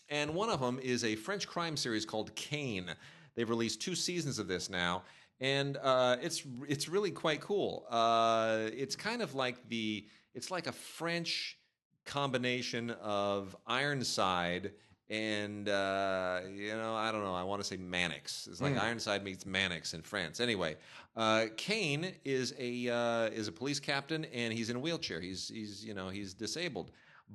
[0.09, 2.93] And one of them is a French crime series called Caïn.
[3.35, 5.03] They've released two seasons of this now,
[5.41, 7.85] and uh, it's it's really quite cool.
[7.89, 11.57] Uh, it's kind of like the it's like a French
[12.05, 14.71] combination of Ironside
[15.09, 18.47] and uh, you know I don't know I want to say Mannix.
[18.49, 18.83] It's like Mm.
[18.83, 20.39] Ironside meets Mannix in France.
[20.39, 20.77] Anyway,
[21.17, 25.19] uh, Caïn is a uh, is a police captain and he's in a wheelchair.
[25.19, 26.91] He's he's you know he's disabled.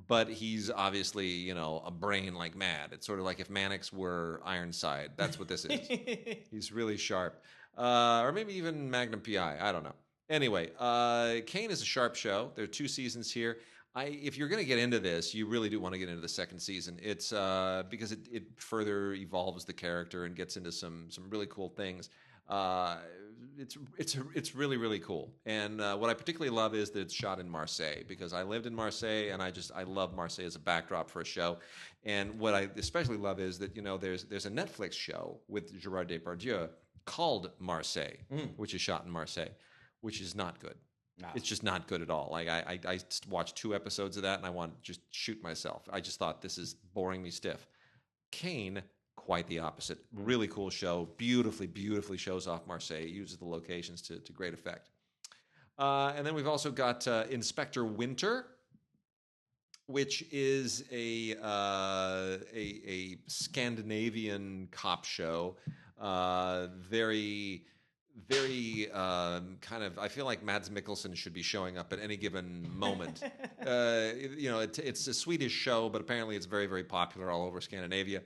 [0.09, 2.91] But he's obviously, you know, a brain like mad.
[2.93, 5.13] It's sort of like if Mannix were Ironside.
[5.17, 5.89] That's what this is.
[6.51, 7.43] He's really sharp.
[7.77, 9.59] Uh, or maybe even Magnum PI.
[9.61, 9.95] I don't know.
[10.29, 12.51] Anyway, uh, Caïn is a sharp show.
[12.55, 13.59] There are two seasons here.
[13.95, 16.20] I, if you're going to get into this, you really do want to get into
[16.20, 16.99] the second season.
[17.03, 21.47] It's uh, because it, it further evolves the character and gets into some some really
[21.47, 22.11] cool things.
[22.49, 22.99] Uh,
[23.59, 25.33] it's it's it's really really cool.
[25.47, 28.66] And uh, what I particularly love is that it's shot in Marseille because I lived
[28.66, 31.57] in Marseille and I just I love Marseille as a backdrop for a show.
[32.05, 35.79] And what I especially love is that you know there's there's a Netflix show with
[35.81, 36.68] Gerard Depardieu
[37.07, 38.57] called Marseille, Mm.
[38.57, 39.55] which is shot in Marseille,
[40.01, 40.77] which is not good.
[41.19, 41.29] Nah.
[41.35, 42.29] It's just not good at all.
[42.31, 42.99] Like I, I, I
[43.31, 45.89] watched two episodes of that and I want to just shoot myself.
[45.91, 47.67] I just thought this is boring me stiff.
[48.33, 48.83] Caïn,
[49.17, 49.99] quite the opposite.
[50.13, 51.09] Really cool show.
[51.17, 53.07] Beautifully, beautifully shows off Marseille.
[53.07, 54.91] Uses the locations to, to great effect.
[55.79, 58.47] Uh, and then we've also got uh, Inspector Winter,
[59.87, 65.57] which is a, uh, a, a Scandinavian cop show.
[66.01, 67.64] Uh, very,
[68.28, 69.99] very um, kind of.
[69.99, 73.22] I feel like Mads Mikkelsen should be showing up at any given moment.
[73.66, 77.47] uh, you know, it, it's a Swedish show, but apparently it's very, very popular all
[77.47, 78.22] over Scandinavia.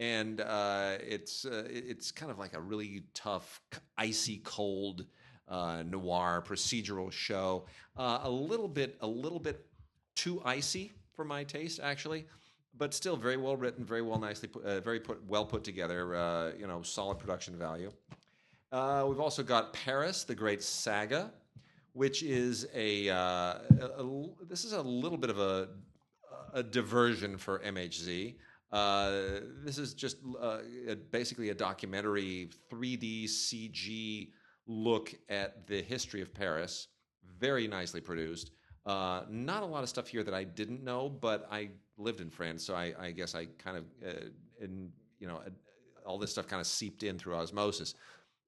[0.00, 3.60] And uh, it's uh, it's kind of like a really tough,
[3.96, 5.06] icy cold
[5.48, 7.66] uh, noir procedural show.
[7.96, 9.66] Uh, a little bit, a little bit
[10.14, 12.26] too icy for my taste, actually,
[12.78, 16.14] but still very well written, very well, nicely, uh, very put, well put together.
[16.16, 17.90] Uh, you know, solid production value.
[18.70, 21.32] Uh, we've also got Paris, the Great Saga,
[21.92, 23.16] which is a, uh,
[23.80, 25.68] a- a- this is a little bit of a
[26.54, 28.36] a diversion for MHZ.
[28.72, 29.10] Uh,
[29.64, 30.58] this is just uh,
[31.10, 34.30] basically a documentary 3D CG
[34.66, 36.88] look at the history of Paris.
[37.38, 38.52] Very nicely produced.
[38.88, 41.68] Uh, not a lot of stuff here that I didn't know, but I
[41.98, 44.12] lived in France, so I, I guess I kind of, uh,
[44.62, 45.50] in, you know, uh,
[46.06, 47.94] all this stuff kind of seeped in through osmosis.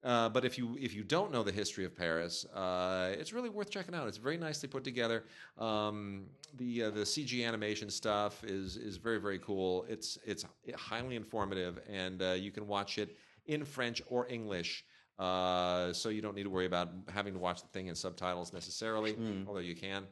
[0.03, 3.49] Uh, but if you if you don't know the history of Paris, uh, it's really
[3.49, 4.07] worth checking out.
[4.07, 5.25] It's very nicely put together.
[5.59, 6.23] Um,
[6.57, 9.85] the uh, the CG animation stuff is is very very cool.
[9.87, 10.43] It's it's
[10.75, 13.15] highly informative, and uh, you can watch it
[13.45, 14.85] in French or English.
[15.19, 18.53] Uh, so you don't need to worry about having to watch the thing in subtitles
[18.53, 19.15] necessarily,
[19.47, 20.07] although you can.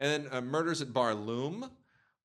[0.00, 1.70] And then uh, Murders at Barlume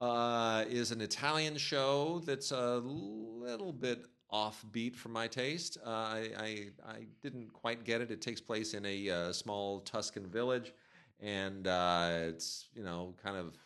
[0.02, 5.78] uh, is an Italian show that's a little bit offbeat for my taste.
[5.86, 8.12] Uh, I, I, I didn't quite get it.
[8.12, 10.74] It takes place in a uh, small Tuscan village,
[11.20, 13.58] and uh, it's you know kind of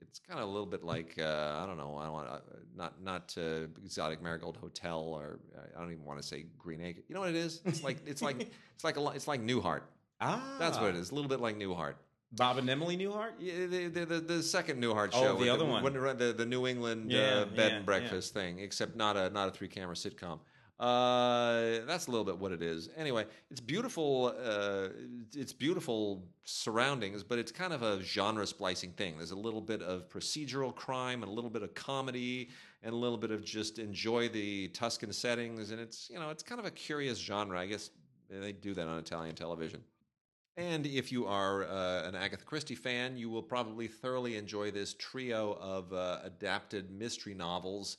[0.00, 1.96] it's kind of a little bit like uh, I don't know.
[1.98, 2.28] I don't want
[2.76, 3.36] not not
[3.84, 5.40] exotic marigold hotel or
[5.76, 7.02] I don't even want to say green acre.
[7.08, 7.60] You know what it is?
[7.64, 8.40] It's like it's like
[8.74, 9.82] it's like a it's like Newhart.
[10.20, 11.10] Ah, That's what it is.
[11.10, 11.94] A little bit like Newhart.
[12.32, 13.32] Bob and Emily Newhart.
[13.38, 15.18] Yeah, the, the, the, the second Newhart show.
[15.18, 15.32] Oh, show.
[15.34, 15.82] the with other one.
[16.18, 19.48] the, the New England Yeah, uh, bed yeah, and breakfast thing, except not a not
[19.48, 20.38] a three camera sitcom.
[20.78, 22.88] Uh, that's a little bit what it is.
[22.96, 24.34] Anyway, it's beautiful.
[24.42, 24.88] Uh,
[25.34, 29.18] it's beautiful surroundings, but it's kind of a genre splicing thing.
[29.18, 32.48] There's a little bit of procedural crime and a little bit of comedy
[32.82, 36.42] and a little bit of just enjoy the Tuscan settings, and it's you know it's
[36.42, 37.60] kind of a curious genre.
[37.60, 37.90] I guess
[38.30, 39.82] they do that on Italian television.
[40.60, 44.94] And if you are uh, an Agatha Christie fan, you will probably thoroughly enjoy this
[44.98, 47.96] trio of uh, adapted mystery novels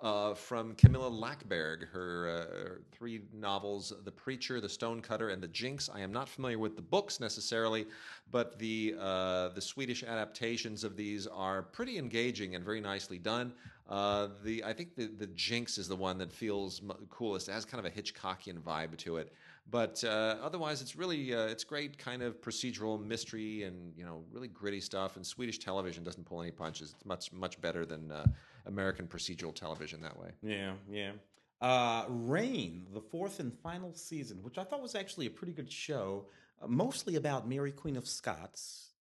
[0.00, 1.86] uh, from Camilla Läckberg.
[1.86, 5.90] Her, uh, three novels, The Preacher, The Stonecutter, and The Jinx.
[5.94, 7.84] I am not familiar with the books necessarily,
[8.30, 13.52] but the, uh, the Swedish adaptations of these are pretty engaging and very nicely done.
[13.86, 16.80] Uh, the I think the, the Jinx is the one that feels
[17.10, 17.50] coolest.
[17.50, 19.30] It has kind of a Hitchcockian vibe to it
[19.70, 24.24] but uh, otherwise it's really uh, it's great kind of procedural mystery and you know
[24.32, 28.10] really gritty stuff and swedish television doesn't pull any punches it's much much better than
[28.10, 28.26] uh,
[28.66, 31.12] american procedural television that way Yeah, yeah.
[31.60, 35.72] Uh, Reign, the fourth and final season, which I thought was actually a pretty good
[35.72, 36.26] show,
[36.62, 38.92] uh, mostly about Mary Queen of Scots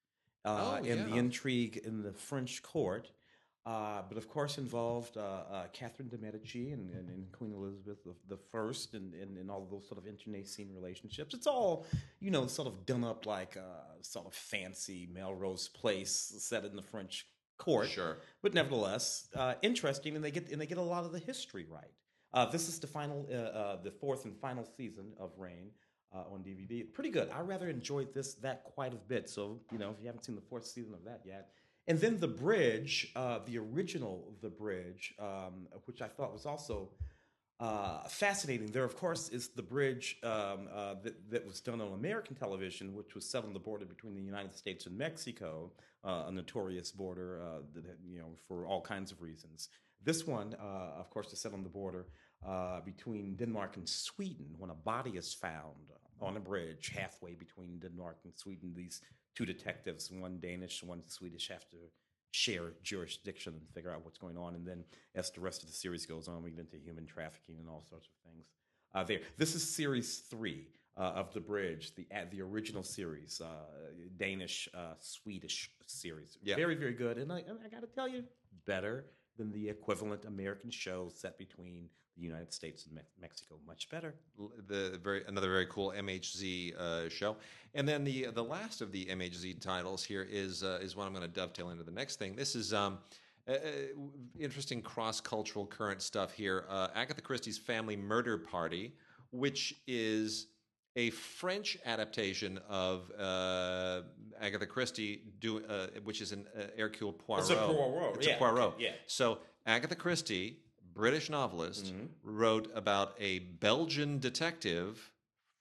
[0.43, 3.11] uh, Oh, and the intrigue in the French court.
[3.68, 7.97] Uh, but of course, involved uh, uh, Catherine de' Medici and, and, and Queen Elizabeth
[8.30, 11.34] the, First, and, and, and all those sort of internecine relationships.
[11.34, 11.86] It's all,
[12.22, 16.78] you know, sort of done up like a sort of fancy Melrose Place set in
[16.78, 20.82] the French court sure but nevertheless uh, interesting, and they get and they get a
[20.82, 21.91] lot of the history right.
[22.34, 25.72] Uh, this is the final, uh, uh, the fourth and final season of Reign
[26.13, 26.86] uh, on DVD.
[26.93, 27.30] Pretty good.
[27.32, 29.30] I rather enjoyed this that quite a bit.
[29.30, 31.49] So you know, if you haven't seen the fourth season of that yet,
[31.88, 36.90] and then the Bridge, uh, the original The Bridge, um, which I thought was also
[37.60, 38.68] uh, fascinating.
[38.68, 42.94] There, of course, is the bridge um, uh, that, that was done on American television,
[42.94, 45.72] which was set on the border between the United States and Mexico,
[46.04, 49.70] uh, a notorious border uh, that you know for all kinds of reasons.
[50.04, 52.06] This one, uh, of course, is set on the border
[52.86, 58.20] between Denmark and Sweden when a body is found on a bridge halfway between Denmark
[58.24, 58.74] and Sweden.
[58.76, 59.02] These
[59.38, 61.78] two detectives, one Danish, one Swedish, have to
[62.32, 64.56] share jurisdiction and figure out what's going on.
[64.56, 64.84] And then,
[65.14, 67.84] as the rest of the series goes on, we get into human trafficking and all
[67.88, 68.48] sorts of things.
[68.96, 73.40] Uh, there, this is series three uh, of the Bridge, the uh, the original series,
[73.42, 73.48] uh,
[74.18, 76.40] Danish uh, Swedish series.
[76.42, 76.56] Yeah.
[76.56, 78.24] Very very good, and I, I got to tell you,
[78.66, 79.06] better
[79.38, 83.55] than the equivalent American show set between the United States and Me- Mexico.
[83.68, 84.15] Much better.
[84.68, 87.38] The very another very cool MHZ uh, show,
[87.76, 91.13] and then the the last of the MHZ titles here is uh, is what I'm
[91.13, 92.36] going to dovetail into the next thing.
[92.36, 92.97] This is um,
[93.47, 93.57] uh, uh,
[94.39, 96.65] interesting cross cultural current stuff here.
[96.70, 98.93] Uh, Agatha Christie's Family Murder Party,
[99.32, 100.47] which is
[100.95, 104.01] a French adaptation of uh,
[104.41, 107.43] Agatha Christie, do, uh, which is an uh, Hercule Poirot.
[107.43, 108.74] It's a Poirot, It's yeah, a Poirot.
[108.80, 108.89] yeah.
[109.05, 109.38] So
[109.68, 110.57] Agatha Christie,
[110.98, 112.06] British novelist, Mm-hmm.
[112.24, 115.12] wrote about a Belgian detective,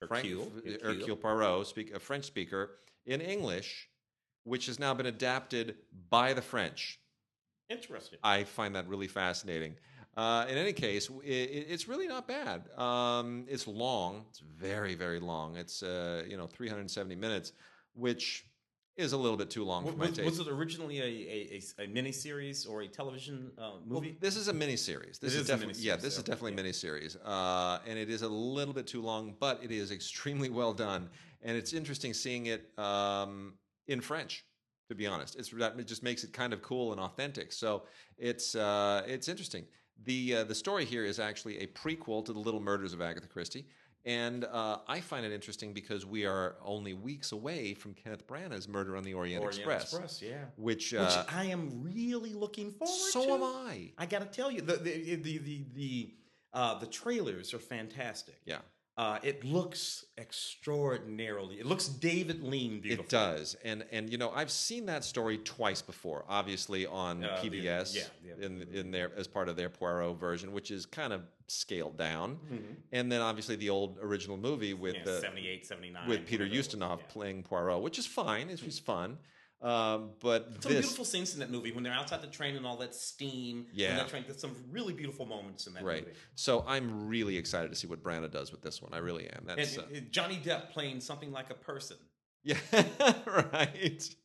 [0.07, 1.15] Frank- Hercule, Hercule, Hercule.
[1.15, 2.71] Poirot, speak, a French speaker,
[3.05, 3.87] in English,
[4.43, 5.75] which has now been adapted
[6.09, 6.99] by the French.
[7.69, 8.19] Interesting.
[8.23, 9.75] I find that really fascinating.
[10.15, 12.67] Uh, in any case, i i- it's really not bad.
[12.77, 14.25] Um, it's long.
[14.29, 15.55] It's very, very long.
[15.57, 17.51] It's uh, you know 370 minutes,
[17.93, 18.46] which
[18.97, 20.25] is a little bit too long for my Was, taste.
[20.25, 24.17] was it originally a, a, a, a miniseries or a television uh, Well, movie?
[24.19, 25.19] this is a miniseries.
[25.19, 25.95] This It is, is definitely yeah.
[25.95, 29.35] This is okay, definitely a miniseries, uh, and it is a little bit too long,
[29.39, 31.09] but it is extremely well done,
[31.43, 33.53] and it's interesting seeing it um,
[33.87, 34.43] in French.
[34.89, 37.51] To be honest, it's that it just makes it kind of cool and authentic.
[37.51, 37.83] So
[38.17, 39.65] it's uh, it's interesting.
[40.05, 43.27] The uh, the story here is actually a prequel to the Little Murders of Agatha
[43.27, 43.67] Christie.
[44.07, 48.67] And uh, I find it interesting because we are only weeks away from Kenneth Branagh's
[48.69, 50.45] Murder on the Orient, Orient Express, Express, yeah.
[50.55, 53.11] which, uh, Which I am really looking forward to.
[53.11, 53.91] so am I.
[53.97, 56.13] I got to tell you, the the the the the,
[56.53, 58.35] uh, the trailers are fantastic.
[58.45, 58.59] Yeah.
[58.95, 61.59] Uh, it looks extraordinarily.
[61.59, 63.03] It looks David Lean beautiful.
[63.05, 66.25] It does, and and you know I've seen that story twice before.
[66.27, 68.03] Obviously on Uh, the- PBS, yeah,
[68.39, 68.45] yeah.
[68.45, 72.39] in in their as part of their Poirot version, which is kind of scaled down,
[72.51, 72.73] Mm-hmm.
[72.91, 76.07] and then obviously the old original movie with Yeah, the 78, 79.
[76.09, 77.05] with Peter whatever it was, Ustinov yeah.
[77.09, 78.49] playing Poirot, which is fine.
[78.49, 79.17] It was fun,
[79.61, 82.65] um, but Some this beautiful scenes in that movie when they're outside the train and
[82.65, 83.65] all that steam.
[83.73, 83.89] Yeah.
[83.89, 86.05] And that train, there's some really beautiful moments in that right.
[86.05, 86.17] movie.
[86.35, 88.93] So I'm really excited to see what Branagh does with this one.
[88.93, 89.45] I really am.
[89.47, 91.97] And, That's uh, Johnny Depp playing something like a person.
[92.43, 92.57] Yeah,
[93.51, 94.15] right.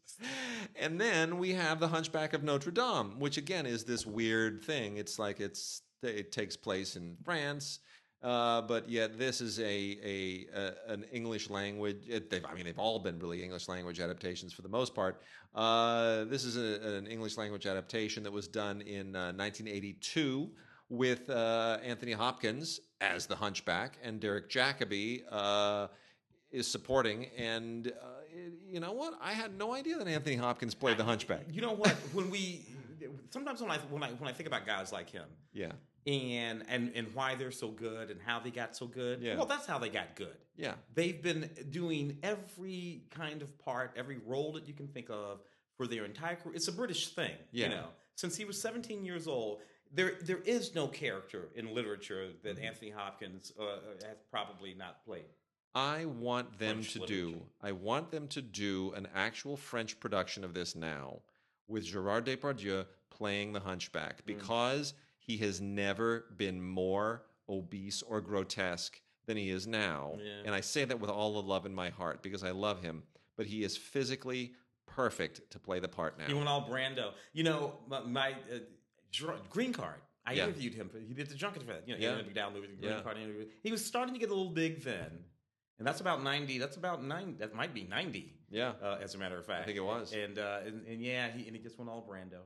[0.76, 4.96] And then we have the Hunchback of Notre Dame, which again is this weird thing.
[4.96, 7.80] It's like it's it takes place in France,
[8.22, 11.98] uh, but yet this is a a, a an English language.
[12.08, 15.22] It, they've, I mean, they've all been really English language adaptations for the most part.
[15.54, 20.50] Uh, this is a, an English language adaptation that was done in uh, 1982
[20.88, 25.22] with uh, Anthony Hopkins as the Hunchback and Derek Jacobi.
[25.30, 25.88] Uh,
[26.52, 28.06] is supporting, and uh,
[28.68, 29.14] you know what?
[29.22, 31.46] I had no idea that Anthony Hopkins played the Hunchback.
[31.50, 31.92] You know what?
[32.12, 32.66] when we
[33.30, 35.72] sometimes when I when I when I think about guys like him Yeah,
[36.06, 39.20] and and and why they're so good and how they got so good.
[39.20, 39.36] Yeah.
[39.36, 40.36] Well, that's how they got good.
[40.56, 45.40] yeah, They've been doing every kind of part, every role that you can think of
[45.76, 46.54] for their entire career.
[46.56, 47.64] It's a British thing, Yeah.
[47.68, 47.86] you know.
[48.16, 49.60] Since he was 17 years old,
[49.92, 52.64] there there is no character in literature that Mm-hmm.
[52.64, 53.64] Anthony Hopkins uh,
[54.06, 55.24] has probably not played.
[55.74, 57.22] I want them French to literature.
[57.38, 57.42] do.
[57.62, 61.20] I want them to do an actual French production of this now,
[61.68, 64.26] with Gerard Depardieu playing the Hunchback, Mm.
[65.24, 70.14] He has never been more obese or grotesque than he is now.
[70.18, 70.42] Yeah.
[70.46, 73.04] And I say that with all the love in my heart because I love him,
[73.36, 74.52] but he is physically
[74.86, 76.26] perfect to play the part now.
[76.26, 77.12] He went all Brando.
[77.32, 80.00] You know, my, my uh, Green Card.
[80.26, 80.44] I Yeah.
[80.44, 80.90] interviewed him.
[81.06, 81.86] He did the junket for that.
[81.88, 82.16] You know, Yeah.
[82.16, 83.02] Andie MacDowell movie, the Green Yeah.
[83.02, 83.46] Card interview.
[83.62, 85.24] He was starting to get a little big then.
[85.78, 86.58] And that's about 90.
[86.58, 87.36] That's about 9.
[87.38, 88.34] That might be 90.
[88.50, 88.72] yeah.
[88.82, 89.62] uh, as a matter of fact.
[89.62, 90.12] I think it was.
[90.12, 92.40] And uh, and, and yeah, he and he just went all Brando.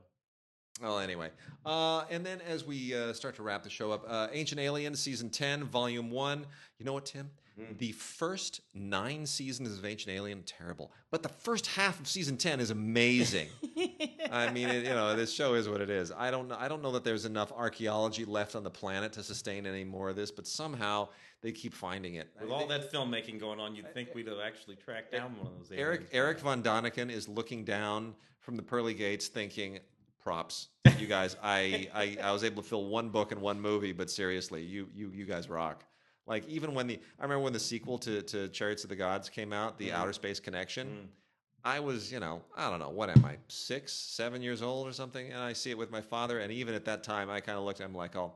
[0.81, 1.31] Well, anyway,
[1.65, 4.99] uh, and then as we uh, start to wrap the show up, uh, Ancient Aliens
[4.99, 6.45] season ten, volume one.
[6.77, 7.31] You know what, Tim?
[7.79, 12.59] The first nine seasons of Ancient Alien terrible, but the first half of season ten
[12.59, 13.47] is amazing.
[14.31, 16.11] I mean, it, you know, this show is what it is.
[16.11, 16.57] I don't know.
[16.59, 20.09] I don't know that there's enough archaeology left on the planet to sustain any more
[20.09, 21.09] of this, but somehow
[21.41, 22.29] they keep finding it.
[22.39, 25.57] With all that filmmaking going on, you'd think we'd have actually tracked down one of
[25.57, 25.71] those.
[25.71, 26.13] Eric aliens.
[26.13, 29.79] Erich von Däniken is looking down from the pearly gates, thinking,
[30.27, 30.67] "Props,
[30.99, 31.37] you guys.
[31.41, 34.89] I, I I was able to fill one book and one movie, but seriously, you
[34.93, 35.85] you you guys rock."
[36.25, 39.29] Like even when the I remember when the sequel to to Chariots of the Gods
[39.29, 41.09] came out, the Outer Space Connection.
[41.63, 44.93] I was, you know, I don't know, what am I, six, seven years old or
[44.93, 47.57] something, and I see it with my father, and even at that time, I kind
[47.57, 48.31] of looked at him like, "Oh,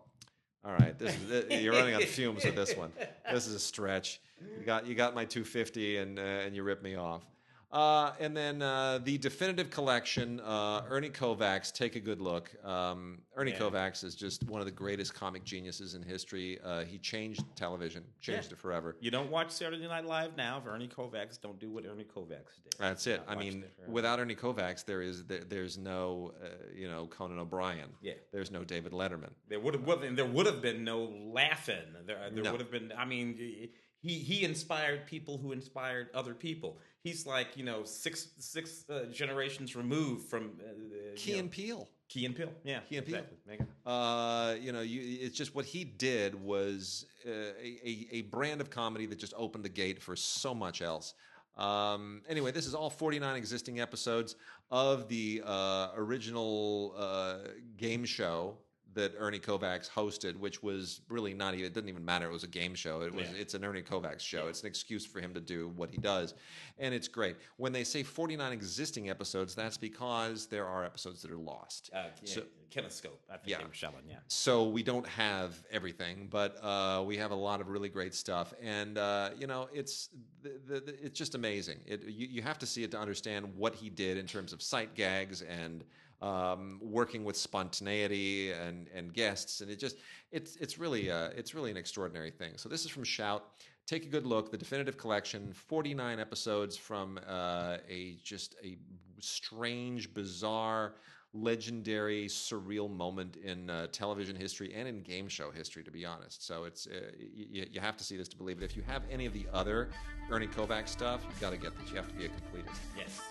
[0.63, 2.91] all right, this is you're running on fumes with this one.
[3.31, 4.21] This is a stretch.
[4.59, 7.23] You got you got my 250 and uh, and you ripped me off.
[7.71, 11.71] Uh, and then uh, the definitive collection, uh, Ernie Kovacs.
[11.71, 12.51] Take a good look.
[12.65, 13.59] Um, Ernie Yeah.
[13.59, 16.59] Kovacs is just one of the greatest comic geniuses in history.
[16.61, 18.53] Uh, he changed television, changed Yeah.
[18.55, 18.97] it forever.
[18.99, 22.61] You don't watch Saturday Night Live now if Ernie Kovacs don't do what Ernie Kovacs
[22.61, 22.73] did.
[22.77, 23.21] That's it.
[23.25, 27.39] I mean, it without Ernie Kovacs, there is there, there's no uh, you know Conan
[27.39, 27.87] O'Brien.
[28.01, 28.13] Yeah.
[28.33, 29.31] There's no David Letterman.
[29.47, 31.95] There would have and there would have been no laughing.
[32.05, 32.51] There, there No.
[32.51, 32.91] would have been.
[32.97, 33.69] I mean,
[34.01, 36.79] he he inspired people who inspired other people.
[37.03, 41.51] He's like you know six six uh, generations removed from uh, uh, Key know, and
[41.51, 41.89] Peele.
[42.11, 42.51] Key and Peele.
[42.63, 42.79] Yeah.
[42.81, 43.15] Key and Peele.
[43.15, 43.37] exactly.
[43.47, 43.65] Mega.
[43.89, 48.59] Uh, you know, you, it's just what he did was uh, a, a, a brand
[48.59, 51.13] of comedy that just opened the gate for so much else.
[51.57, 54.35] Um, anyway, this is all 49 existing episodes
[54.69, 57.37] of the uh, original uh,
[57.77, 58.57] game show
[58.93, 62.27] that Ernie Kovacs hosted, which was really not even, it didn't even matter.
[62.27, 63.01] It was a game show.
[63.01, 63.37] It was, Yeah.
[63.39, 64.47] it's an Ernie Kovacs show.
[64.47, 66.33] It's an excuse for him to do what he does.
[66.77, 67.37] And it's great.
[67.57, 71.89] When they say 49 existing episodes, that's because there are episodes that are lost.
[71.93, 73.19] Uh, yeah, So- Kinescope.
[73.29, 73.57] I think Yeah.
[73.57, 73.95] they were showing.
[74.07, 74.19] Yeah.
[74.27, 78.53] so we don't have everything, but uh, we have a lot of really great stuff,
[78.61, 80.07] and uh, you know, it's
[80.41, 81.79] the, the, the, it's just amazing.
[81.85, 84.61] It you, you have to see it to understand what he did in terms of
[84.61, 85.83] sight gags and
[86.21, 89.97] um, working with spontaneity and and guests, and it just
[90.31, 92.53] it's it's really uh, it's really an extraordinary thing.
[92.55, 93.45] So this is from Shout.
[93.87, 94.51] Take a good look.
[94.51, 98.77] The definitive collection, forty nine episodes from uh, a just a
[99.19, 100.93] strange, bizarre
[101.33, 106.45] legendary, surreal moment in uh, television history and in game show history, to be honest.
[106.45, 108.65] So it's uh, you, you have to see this to believe it.
[108.65, 109.89] If you have any of the other
[110.29, 111.89] Ernie Kovacs stuff, you've got to get this.
[111.89, 112.79] You have to be a completist.
[112.97, 113.21] Yes.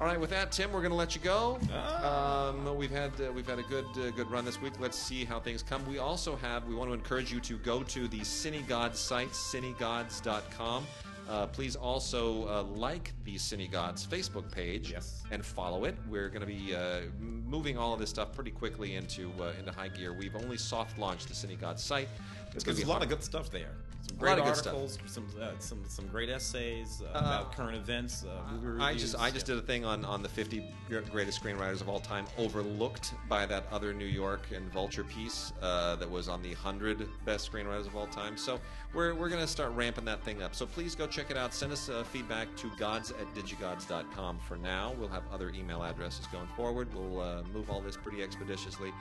[0.00, 1.58] All right, with that, Tim, we're going to let you go.
[2.04, 4.74] Um, we've had uh, we've had a good uh, good run this week.
[4.78, 5.84] Let's see how things come.
[5.88, 10.86] We also have we want to encourage you to go to the CineGods site, cinegods.com.
[11.28, 15.24] Uh, please also uh, like the CineGods Facebook page Yes.
[15.32, 15.94] and follow it.
[16.08, 19.72] We're going to be uh, moving all of this stuff pretty quickly into uh, into
[19.72, 20.12] high gear.
[20.12, 22.08] We've only soft launched the CineGods site.
[22.54, 23.72] It's gonna There's be a lot hard- of good stuff there.
[24.06, 24.74] Some great lot of good stuff.
[24.74, 29.30] articles, some uh, some some great essays uh, about current events, uh, I just I
[29.30, 30.64] just did a thing on on the 50
[31.10, 35.96] greatest screenwriters of all time, overlooked by that other New York and Vulture piece uh,
[35.96, 38.36] that was on the 100 best screenwriters of all time.
[38.36, 38.60] So
[38.94, 40.54] we're we're gonna start ramping that thing up.
[40.54, 41.52] So please go check it out.
[41.52, 44.38] Send us uh, feedback to gods at digigods.com.
[44.46, 46.88] For now, we'll have other email addresses going forward.
[46.94, 48.92] We'll uh, move all this pretty expeditiously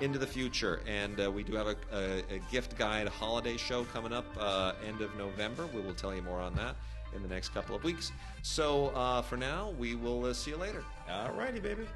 [0.00, 0.80] into the future.
[0.86, 4.72] And uh, we do have a, a, a gift guide holiday show coming up uh,
[4.86, 5.66] end of November.
[5.74, 6.76] We will tell you more on that
[7.14, 8.12] in the next couple of weeks.
[8.42, 10.84] So uh, for now, we will uh, see you later.
[11.10, 11.86] All righty, baby.